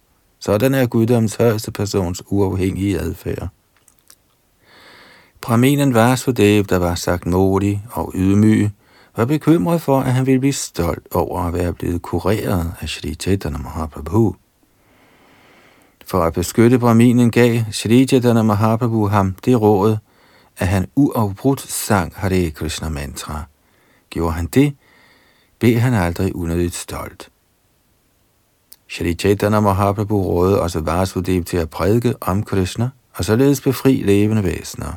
[0.44, 3.48] Sådan er guddoms højeste persons uafhængige adfærd.
[5.42, 8.70] Brahminen Vasudev, der var sagt modig og ydmyg,
[9.16, 13.16] var bekymret for, at han ville blive stolt over at være blevet kureret af Shri
[13.16, 14.36] Chaitanya Mahaprabhu.
[16.06, 19.98] For at beskytte Brahminen gav Shri Chaitanya Mahaprabhu ham det råd,
[20.58, 23.44] at han uafbrudt sang Hare Krishna mantra.
[24.10, 24.76] Gjorde han det,
[25.60, 27.30] blev han aldrig unødigt stolt.
[28.92, 34.44] Shri Chaitanya Mahaprabhu rådede også Vasudev til at prædike om Krishna, og således befri levende
[34.44, 34.94] væsener.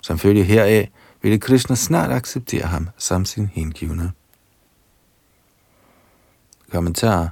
[0.00, 0.90] Som følge heraf
[1.22, 4.12] ville Krishna snart acceptere ham som sin hengivne.
[6.72, 7.28] Kommentar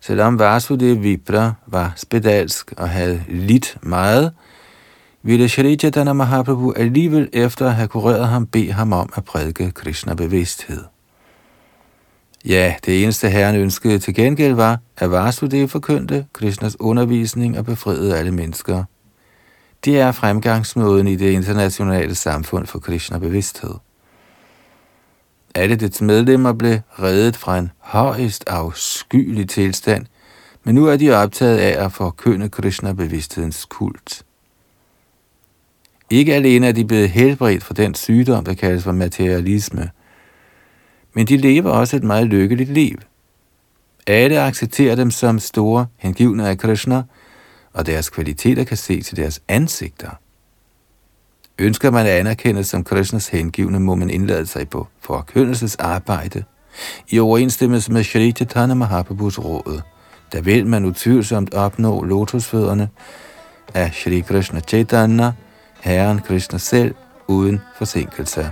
[0.00, 4.32] Selvom Vasudev Vipra var spedalsk og havde lidt meget,
[5.22, 9.70] ville Shri Chaitanya Mahaprabhu alligevel efter at have kureret ham bede ham om at prædike
[9.70, 10.84] Krishna bevidsthed.
[12.44, 18.18] Ja, det eneste herren ønskede til gengæld var, at Vasudev forkyndte Krishnas undervisning og befriede
[18.18, 18.84] alle mennesker.
[19.84, 23.74] Det er fremgangsmåden i det internationale samfund for Krishna-bevidsthed.
[25.54, 30.06] Alle dets medlemmer blev reddet fra en højst afskyelig tilstand,
[30.64, 34.22] men nu er de optaget af at forkynde Krishna-bevidsthedens kult.
[36.10, 39.90] Ikke alene er de blevet helbredt fra den sygdom, der kaldes for materialisme,
[41.14, 42.98] men de lever også et meget lykkeligt liv.
[44.06, 47.02] Alle accepterer dem som store hengivne af Krishna–
[47.72, 50.10] og deres kvaliteter kan ses til deres ansigter.
[51.58, 56.44] Ønsker man at anerkendes som Krishnas hengivne, må man indlade sig på forkyndelsesarbejde
[57.08, 59.80] i overensstemmelse med Shri Chaitanya Mahaprabhus råd.
[60.32, 62.88] Der vil man utvivlsomt opnå lotusfødderne
[63.74, 65.32] af Shri Krishna Chaitanya,
[65.80, 66.94] Herren Krishna selv,
[67.26, 68.50] uden forsinkelse.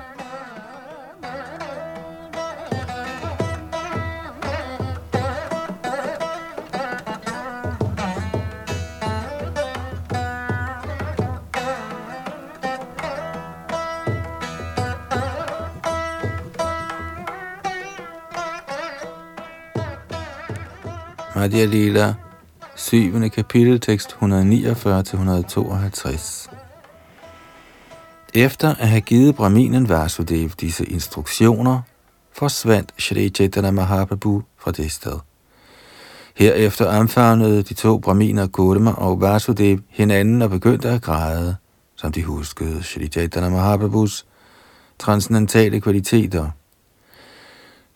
[21.41, 22.15] Radia Lila,
[22.77, 23.29] 7.
[23.29, 24.25] kapitel, tekst 149-152.
[28.35, 31.81] Efter at have givet Brahminen Vasudev disse instruktioner,
[32.33, 35.19] forsvandt Shri Chaitanya Mahaprabhu fra det sted.
[36.37, 41.57] Herefter omfavnede de to Brahminer Gautama og Vasudev hinanden og begyndte at græde,
[41.97, 44.27] som de huskede Shri Chaitanya Mahaprabhus
[44.99, 46.51] transcendentale kvaliteter.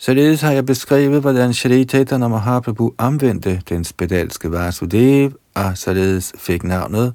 [0.05, 6.65] Således har jeg beskrevet, hvordan Shri Chaitanya Mahaprabhu anvendte den spedalske Vasudev, og således fik
[6.65, 7.15] navnet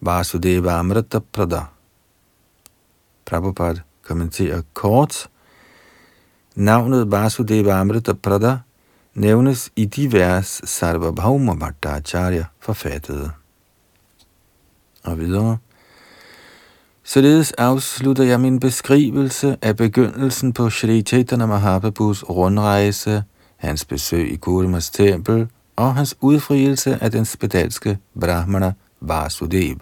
[0.00, 1.60] Vasudeva Amrita Prada.
[3.26, 5.28] Prabhupada kommenterer kort.
[6.54, 8.58] Navnet Vasudeva Amrita Prada
[9.14, 13.30] nævnes i de vers Sarvabhauma Bhattacharya forfattede.
[15.04, 15.58] Og videre.
[17.08, 23.24] Således afslutter jeg min beskrivelse af begyndelsen på Sri Chaitanya Mahaprabhus rundrejse,
[23.56, 29.76] hans besøg i Gurmas tempel og hans udfrielse af den spedalske Brahmana Vasudev.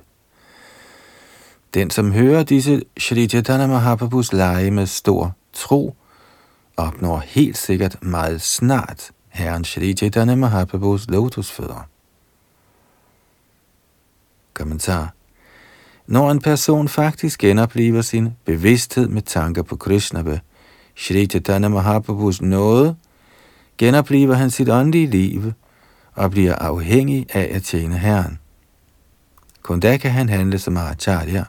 [1.74, 5.95] Den, som hører disse Shri Chaitanya Mahaprabhus lege med stor tro,
[6.77, 11.89] opnår helt sikkert meget snart Herren Shri Chaitanya Mahaprabhus lotusfødder.
[14.55, 15.16] Kommentar
[16.07, 20.38] når en person faktisk genopliver sin bevidsthed med tanker på Krishna ved
[20.96, 22.96] Shri Chaitanya Mahaprabhus nåde,
[23.78, 25.52] genopliver han sit åndelige liv
[26.14, 28.38] og bliver afhængig af at tjene Herren.
[29.62, 31.44] Kun da kan han handle som Acharya.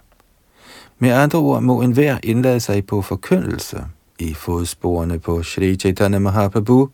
[0.99, 3.85] Med andre ord må enhver indlade sig på forkyndelse
[4.19, 6.89] i fodsporene på Shri Chaitanya Mahaprabhu.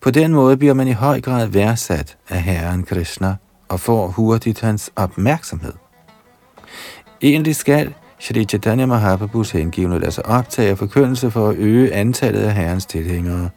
[0.00, 3.36] På den måde bliver man i høj grad værdsat af Herren Krishna
[3.68, 5.72] og får hurtigt hans opmærksomhed.
[7.22, 12.40] Egentlig skal Shri Chaitanya Mahaprabhus hengivne lade sig optage af forkyndelse for at øge antallet
[12.40, 13.50] af Herrens tilhængere.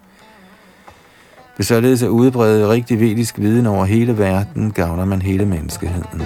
[1.57, 6.22] Ved således at udbrede rigtig vedisk viden over hele verden, gavner man hele menneskeheden.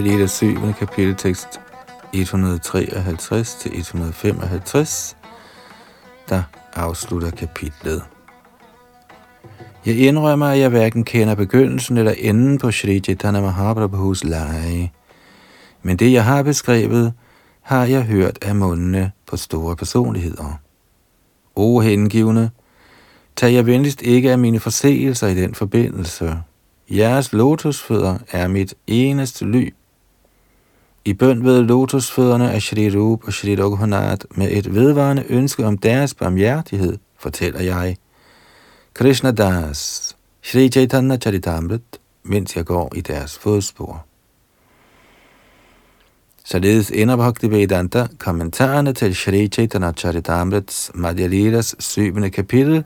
[0.00, 0.72] Madhya Lila 7.
[0.78, 1.60] kapiteltekst
[2.12, 5.16] 153 til 155,
[6.28, 6.42] der
[6.74, 8.02] afslutter kapitlet.
[9.86, 14.92] Jeg indrømmer, at jeg hverken kender begyndelsen eller enden på Sri Chaitanya Mahaprabhus lege.
[15.82, 17.12] Men det, jeg har beskrevet,
[17.60, 20.60] har jeg hørt af mundene på store personligheder.
[21.56, 22.50] O hengivne,
[23.36, 26.42] tag jeg venligst ikke af mine forseelser i den forbindelse.
[26.90, 29.72] Jeres lotusfødder er mit eneste ly.
[31.04, 35.78] I bøn ved lotusfødderne af Shri Rup og Shri Raghunath med et vedvarende ønske om
[35.78, 37.96] deres barmhjertighed, fortæller jeg,
[38.94, 44.06] Krishna Das, Shri Chaitanya Charitamrit, mens jeg går i deres fodspor.
[46.44, 52.30] Således ender Vedanta kommentarerne til Shri Chaitanya Charitamrits Madhya Lilas 7.
[52.30, 52.84] kapitel,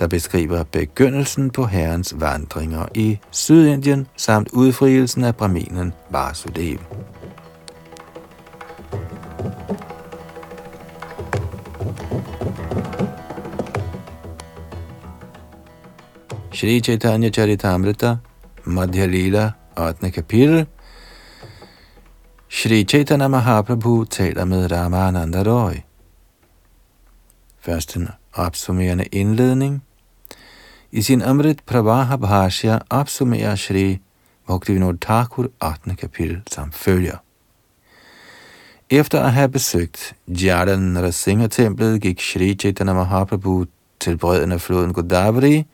[0.00, 6.78] der beskriver begyndelsen på herrens vandringer i Sydindien samt udfrielsen af braminen Vasudev.
[16.52, 18.16] Shri Chaitanya Charitamrita,
[18.64, 20.10] Madhya Lila, 8.
[20.10, 20.66] kapitel.
[22.48, 25.74] Shri Chaitanya Mahaprabhu taler med Ramananda Roy.
[27.60, 29.82] Først en opsummerende indledning.
[30.92, 34.00] I sin Amrit Pravaha Bhashya opsummerer Shri
[34.48, 35.96] Bhaktivinoda Thakur 8.
[35.96, 37.16] kapitel som følger.
[38.90, 43.66] Efter at have besøgt Jadan Narasimha-templet, gik Shri Chaitanya Mahaprabhu
[44.00, 45.66] til bredden af floden Godavari,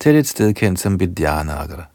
[0.00, 1.90] til et sted kendt som Vidyanagar.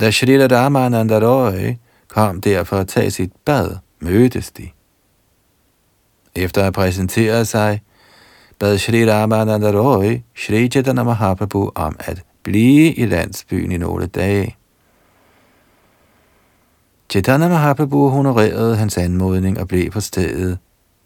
[0.00, 1.74] Da Shri Ramananda Roy
[2.08, 4.68] kom der for at tage sit bad, mødtes de.
[6.34, 7.80] Efter at præsentere sig,
[8.60, 14.56] bad Shri Ramananda Roy Shri Chaitanya Mahaprabhu om at blive i landsbyen i nogle dage.
[17.10, 20.58] Chaitanya Mahaprabhu honorerede hans anmodning og blev på stedet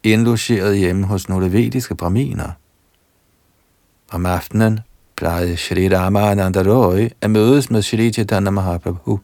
[0.03, 2.51] indlogeret hjemme hos nogle vediske braminer.
[4.13, 4.81] Om aftenen
[5.17, 9.21] plejede Shri Ramananda Roy at mødes med Shri Chaitanya Mahaprabhu.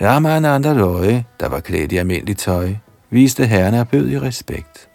[0.00, 2.74] Ramananda Roy, der var klædt i almindeligt tøj,
[3.10, 4.88] viste herren og bød i respekt.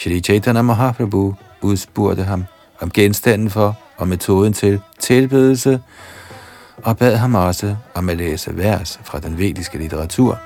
[0.00, 2.44] Shri Chaitanya Mahaprabhu udspurgte ham
[2.80, 5.80] om genstanden for og metoden til tilbedelse,
[6.76, 10.38] og bad ham også om at læse vers fra den vediske litteratur.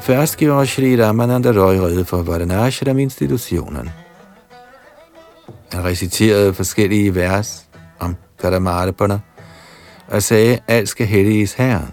[0.00, 3.90] Først gjorde Shri Ramananda Roy rede for Varanashram-institutionen.
[5.72, 7.61] Han reciterede forskellige vers
[8.44, 9.18] om Karamarapana
[10.08, 11.88] og sagde, alt skal helliges Herren.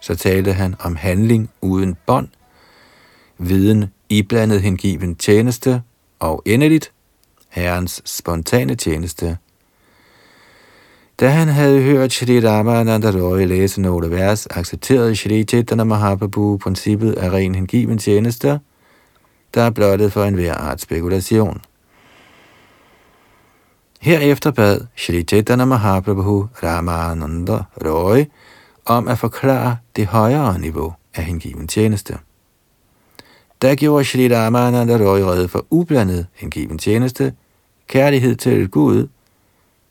[0.00, 2.28] Så talte han om handling uden bånd,
[3.38, 5.82] viden iblandet hengiven tjeneste
[6.18, 6.92] og endeligt
[7.48, 9.38] Herrens spontane tjeneste.
[11.20, 17.12] Da han havde hørt Shri Ramananda Roy læse nogle vers, accepterede Shri Chaitanya Mahaprabhu princippet
[17.12, 18.60] af ren hengiven tjeneste,
[19.54, 21.60] der er blottet for enhver art spekulation.
[24.04, 28.24] Herefter bad Shri Chaitanya Mahaprabhu Ramananda Roy
[28.84, 32.18] om at forklare det højere niveau af hengiven tjeneste.
[33.62, 37.34] Der gjorde Shri Ramananda Roy redde for ublandet hengiven tjeneste,
[37.88, 39.08] kærlighed til Gud,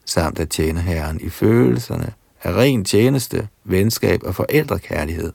[0.06, 5.34] samt at tjene Herren i følelserne af ren tjeneste, venskab og forældrekærlighed.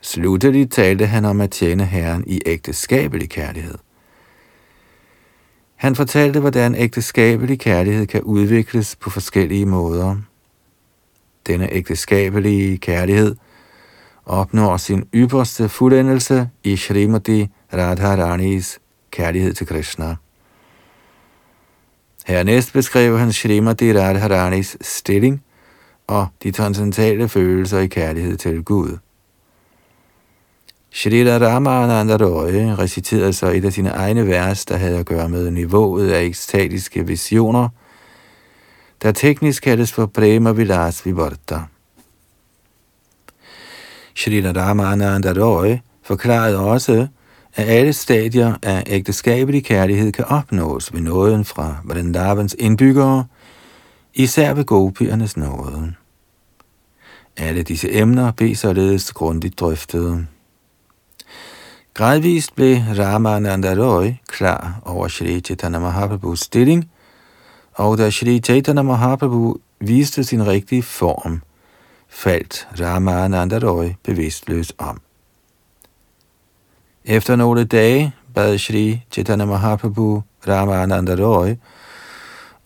[0.00, 3.78] Slutteligt talte han om at tjene Herren i ægteskabelig kærlighed.
[5.82, 10.16] Han fortalte, hvordan ægteskabelig kærlighed kan udvikles på forskellige måder.
[11.46, 13.36] Denne ægteskabelige kærlighed
[14.26, 18.78] opnår sin ypperste fuldendelse i Shrimati Radharanis
[19.10, 20.16] kærlighed til Krishna.
[22.26, 25.42] Hernæst beskrev han Shrimati Radharanis stilling
[26.06, 28.98] og de transcendentale følelser i kærlighed til Gud.
[30.94, 35.50] Shri Ramananda Roy reciterede så et af sine egne vers, der havde at gøre med
[35.50, 37.68] niveauet af ekstatiske visioner,
[39.02, 41.60] der teknisk kaldes for Prema Vilas Vivarta.
[44.14, 47.06] Shri Ramananda Roy forklarede også,
[47.54, 53.24] at alle stadier af ægteskabelig kærlighed kan opnås ved nåden fra Vrindavans indbyggere,
[54.14, 55.94] især ved gopiernes nåde.
[57.36, 60.26] Alle disse emner blev således grundigt drøftet.
[61.94, 66.90] Gradvist blev Ramananda Roy klar over Shri Chaitanya Mahaprabhus stilling,
[67.74, 71.42] og da Shri Chaitanya Mahaprabhu viste sin rigtige form,
[72.08, 75.00] faldt Ramananda Roy bevidstløs om.
[77.04, 81.54] Efter nogle dage bad Shri Chaitanya Mahaprabhu Ramananda Roy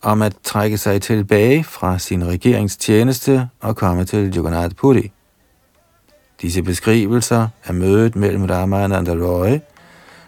[0.01, 5.11] om at trække sig tilbage fra sin regeringstjeneste og komme til Jagannath Puri.
[6.41, 9.59] Disse beskrivelser af mødet mellem Ramananda Roy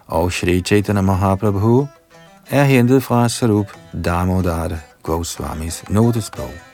[0.08, 1.88] og Shri Chaitanya Mahaprabhu
[2.50, 3.68] er hentet fra Sarup
[4.06, 6.69] Damodar Goswamis notesbog.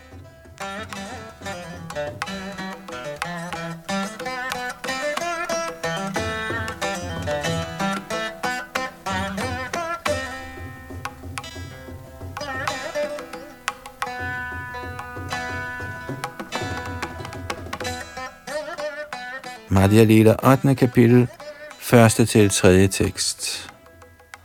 [19.75, 20.75] Madhya Lila 8.
[20.75, 21.27] kapitel,
[21.79, 23.71] første til tredje tekst.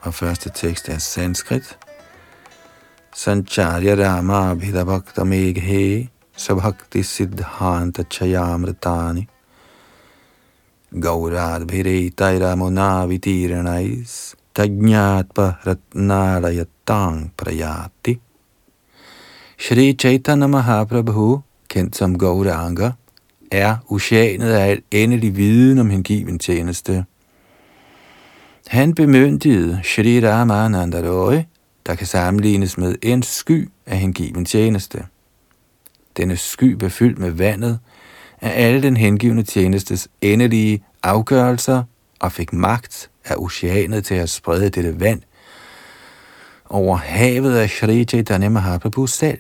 [0.01, 1.79] Og første tekst er sanskrit.
[3.17, 9.27] Sancharya Rama Abhidabhakta Meghe Sabhakti Siddhanta Chayamritani
[10.93, 18.19] Gaurad Bhiretaira Munavitirnais Tajñatpa Ratnalayatang Prayati
[19.59, 22.97] Shri Chaitanya Mahaprabhu, kendt som Gauranga,
[23.51, 27.05] er oceanet af al endelig viden om hengiven tjeneste.
[28.67, 31.37] Han bemyndigede Shri Ramananda Roy,
[31.87, 35.05] der kan sammenlignes med en sky af hengiven tjeneste.
[36.17, 37.79] Denne sky blev fyldt med vandet
[38.41, 41.83] af alle den hengivende tjenestes endelige afgørelser
[42.19, 45.23] og fik magt af oceanet til at sprede dette vand
[46.69, 49.39] over havet af Shri Chaitanya Mahaprabhu selv.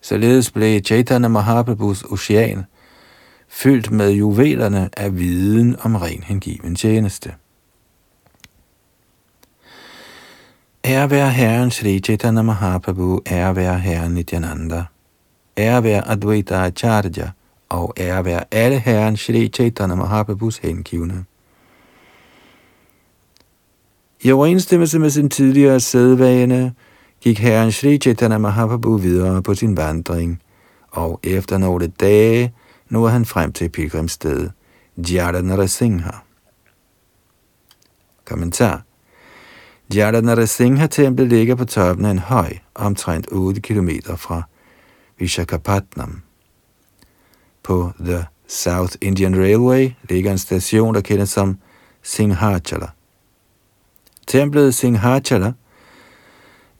[0.00, 2.64] Således blev Chaitanya Mahaprabhus ocean–
[3.56, 7.34] fyldt med juvelerne af viden om ren hengiven tjeneste.
[10.84, 14.84] Ære være Herren Sri Chaitanya Mahaprabhu, ære være Herren Nityananda,
[15.56, 17.30] ære være Advaita Acharya,
[17.68, 21.24] og ære være alle Herren Sri Chaitanya Mahaprabhus hengivne.
[24.20, 26.74] I overensstemmelse med sin tidligere sædvane,
[27.20, 30.42] gik Herren Sri Chaitanya Mahaprabhu videre på sin vandring,
[30.90, 32.52] og efter nogle dage
[32.88, 34.52] nåede han frem til pilgrimstedet
[35.42, 36.10] Narasimha.
[38.24, 38.82] Kommentar
[39.94, 44.42] Narasimha-templet ligger på toppen af en høj, omtrent 8 km fra
[45.18, 46.22] Vishakhapatnam.
[47.62, 51.58] På The South Indian Railway ligger en station, der kendes som
[52.02, 52.86] Singhachala.
[54.26, 55.52] Templet Singhachala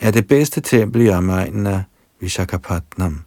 [0.01, 1.83] er det bedste tempel i omegnen af
[2.21, 3.23] Vishakhapatnam.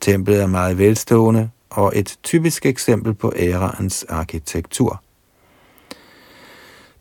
[0.00, 5.02] Templet er meget velstående og et typisk eksempel på æraens arkitektur.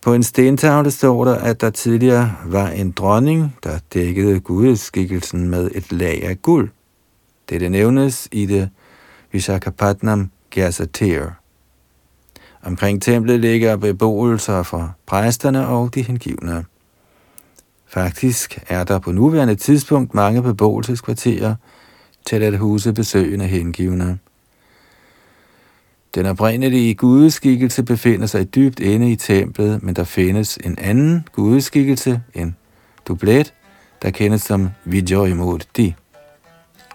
[0.01, 5.71] På en stentavle står der, at der tidligere var en dronning, der dækkede gudeskikkelsen med
[5.75, 6.69] et lag af guld.
[7.49, 8.69] Dette nævnes i det
[9.31, 11.31] Vishakhapatnam Gazetteer.
[12.63, 16.65] Omkring templet ligger beboelser for præsterne og de hengivne.
[17.87, 21.55] Faktisk er der på nuværende tidspunkt mange beboelseskvarterer
[22.25, 24.19] til at huse besøgende hengivne.
[26.15, 32.21] Den oprindelige gudeskikkelse befinder sig dybt inde i templet, men der findes en anden gudeskikkelse,
[32.33, 32.55] en
[33.07, 33.53] dublet,
[34.01, 35.95] der kendes som Vijoymurti.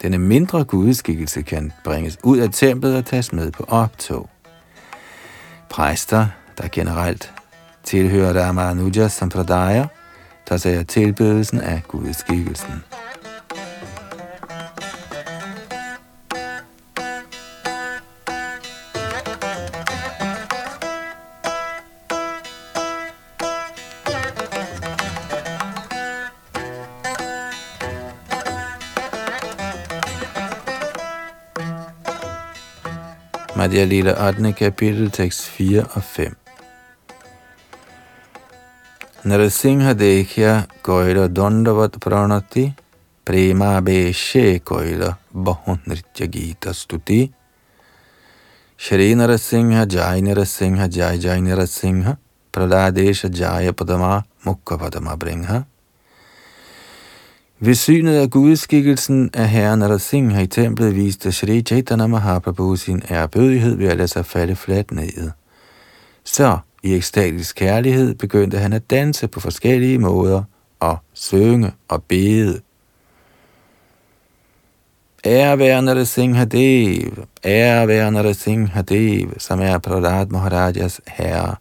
[0.03, 4.31] Denne mindre gudeskikkelse kan bringes ud af templet og tages med på optog.
[5.71, 6.27] Præster,
[6.59, 7.33] der generelt
[7.85, 9.87] tilhører Ramanuja Sampradaya,
[10.47, 12.73] tager sig af tilbedelsen af gudeskikkelsen.
[33.69, 34.53] Madhya Lila 8.
[34.57, 36.33] kapitel, tekst 4 og 5.
[39.29, 42.73] Narasimha dekhya koila dondavat pranati
[43.27, 47.31] prema beshe koila bahun nritya gita stuti
[48.79, 52.17] Shri Narasimha Jai Narasimha Jai Jai Narasimha
[52.51, 55.67] Praladesha Jaya Padama Mukha Padama Bringha
[57.61, 63.77] ved synet af gudskikkelsen af herren Narasimha i templet viste Sri Chaitanya Mahaprabhu sin ærbødighed
[63.77, 65.31] ved at lade sig falde fladt ned.
[66.25, 70.43] Så i ekstatisk kærlighed begyndte han at danse på forskellige måder
[70.81, 72.61] og synge og bede.
[75.25, 81.57] Ære være Narasimha Dev, ære være Narasimha Dev, som er Prahlad Maharajas herre,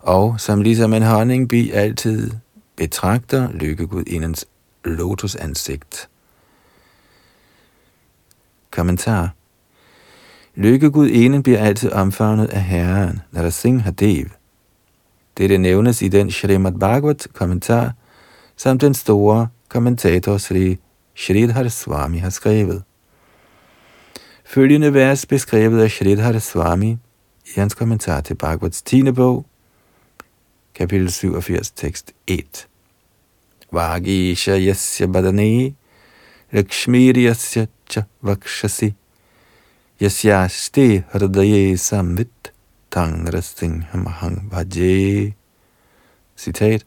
[0.00, 2.30] og som ligesom en honningbi altid
[2.76, 4.46] betragter lykkegudindens
[4.84, 6.08] lotusansigt.
[8.70, 9.34] Kommentar
[10.54, 14.26] Lykkegudinen bliver altid omfavnet af Herren, Narasimha Dev.
[15.38, 17.92] Dette nævnes i den Srimad Bhagavat kommentar,
[18.56, 20.78] som den store kommentator Sri
[21.14, 22.82] Shridhar Swami har skrevet.
[24.44, 26.90] Følgende vers beskrevet af Shridhar Swami
[27.46, 29.12] i hans kommentar til Bhagavats 10.
[29.12, 29.46] bog,
[30.74, 32.68] kapitel 87, tekst 1.
[33.74, 35.74] Vagisha yasya badane,
[36.52, 38.94] lakshmiriyasya cha vakshasi,
[40.00, 42.52] yasyashte hridaye samvit,
[42.90, 43.26] tang
[44.20, 45.34] hang bhaje.
[46.36, 46.84] Citat.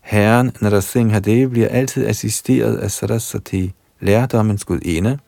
[0.00, 5.18] Herren Narasimhadev bliver altid assisteret af Saraswati, lærdommens gudinde,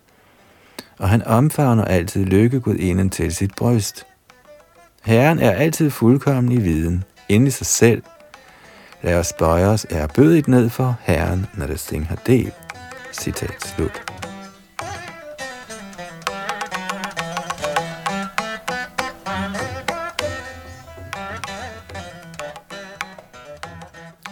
[0.98, 4.06] og han omfavner altid lykkegudinden til sit bryst.
[5.02, 8.02] Herren er altid fuldkommen i viden, inde i sig selv,
[9.02, 12.52] Lad os bøje os erbødigt ned for Herren, når det synger del.
[13.12, 14.02] Citat slut.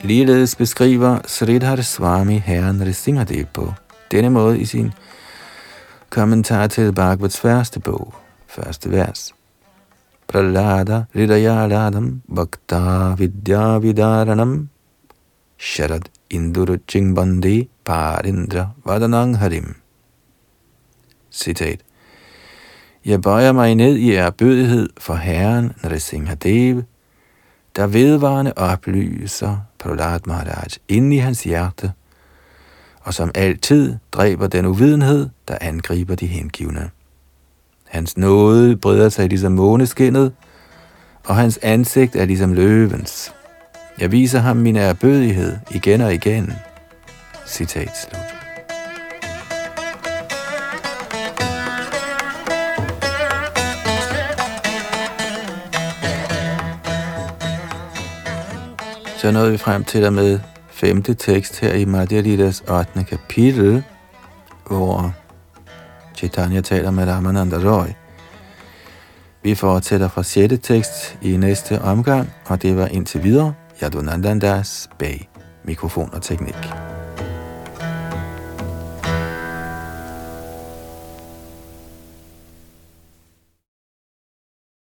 [0.02, 3.72] Ligeledes beskriver Sridhar Swami herren Risingadev på
[4.10, 4.92] denne måde i sin
[6.10, 8.14] kommentar til Bhagavats første bog,
[8.46, 9.37] første vers.
[10.28, 14.68] Pralada Hridayaladam Bhakta Vidya Vidaranam
[15.58, 19.74] Sharad Induruching Bandi Parindra Vadanang Harim.
[21.30, 21.80] Citat.
[23.04, 26.82] Jeg bøjer mig ned i erbødighed for Herren Nrsimhadev,
[27.76, 31.92] der vedvarende oplyser Prahlad Maharaj ind i hans hjerte,
[33.00, 36.90] og som altid dræber den uvidenhed, der angriber de hengivne.
[37.88, 40.32] Hans nåde breder sig ligesom måneskinnet,
[41.24, 43.34] og hans ansigt er ligesom løvens.
[44.00, 46.52] Jeg viser ham min erbødighed igen og igen.
[47.46, 48.38] Citat slut.
[59.16, 63.04] Så nåede vi frem til der med femte tekst her i Madhya Lidas 8.
[63.04, 63.82] kapitel,
[64.66, 65.14] hvor
[66.18, 67.86] Chaitanya taler med Ramananda Roy.
[69.42, 70.54] Vi fortsætter fra 6.
[70.62, 75.30] tekst i næste omgang, og det var indtil videre Yadunandandas bag
[75.64, 76.97] mikrofon og teknik.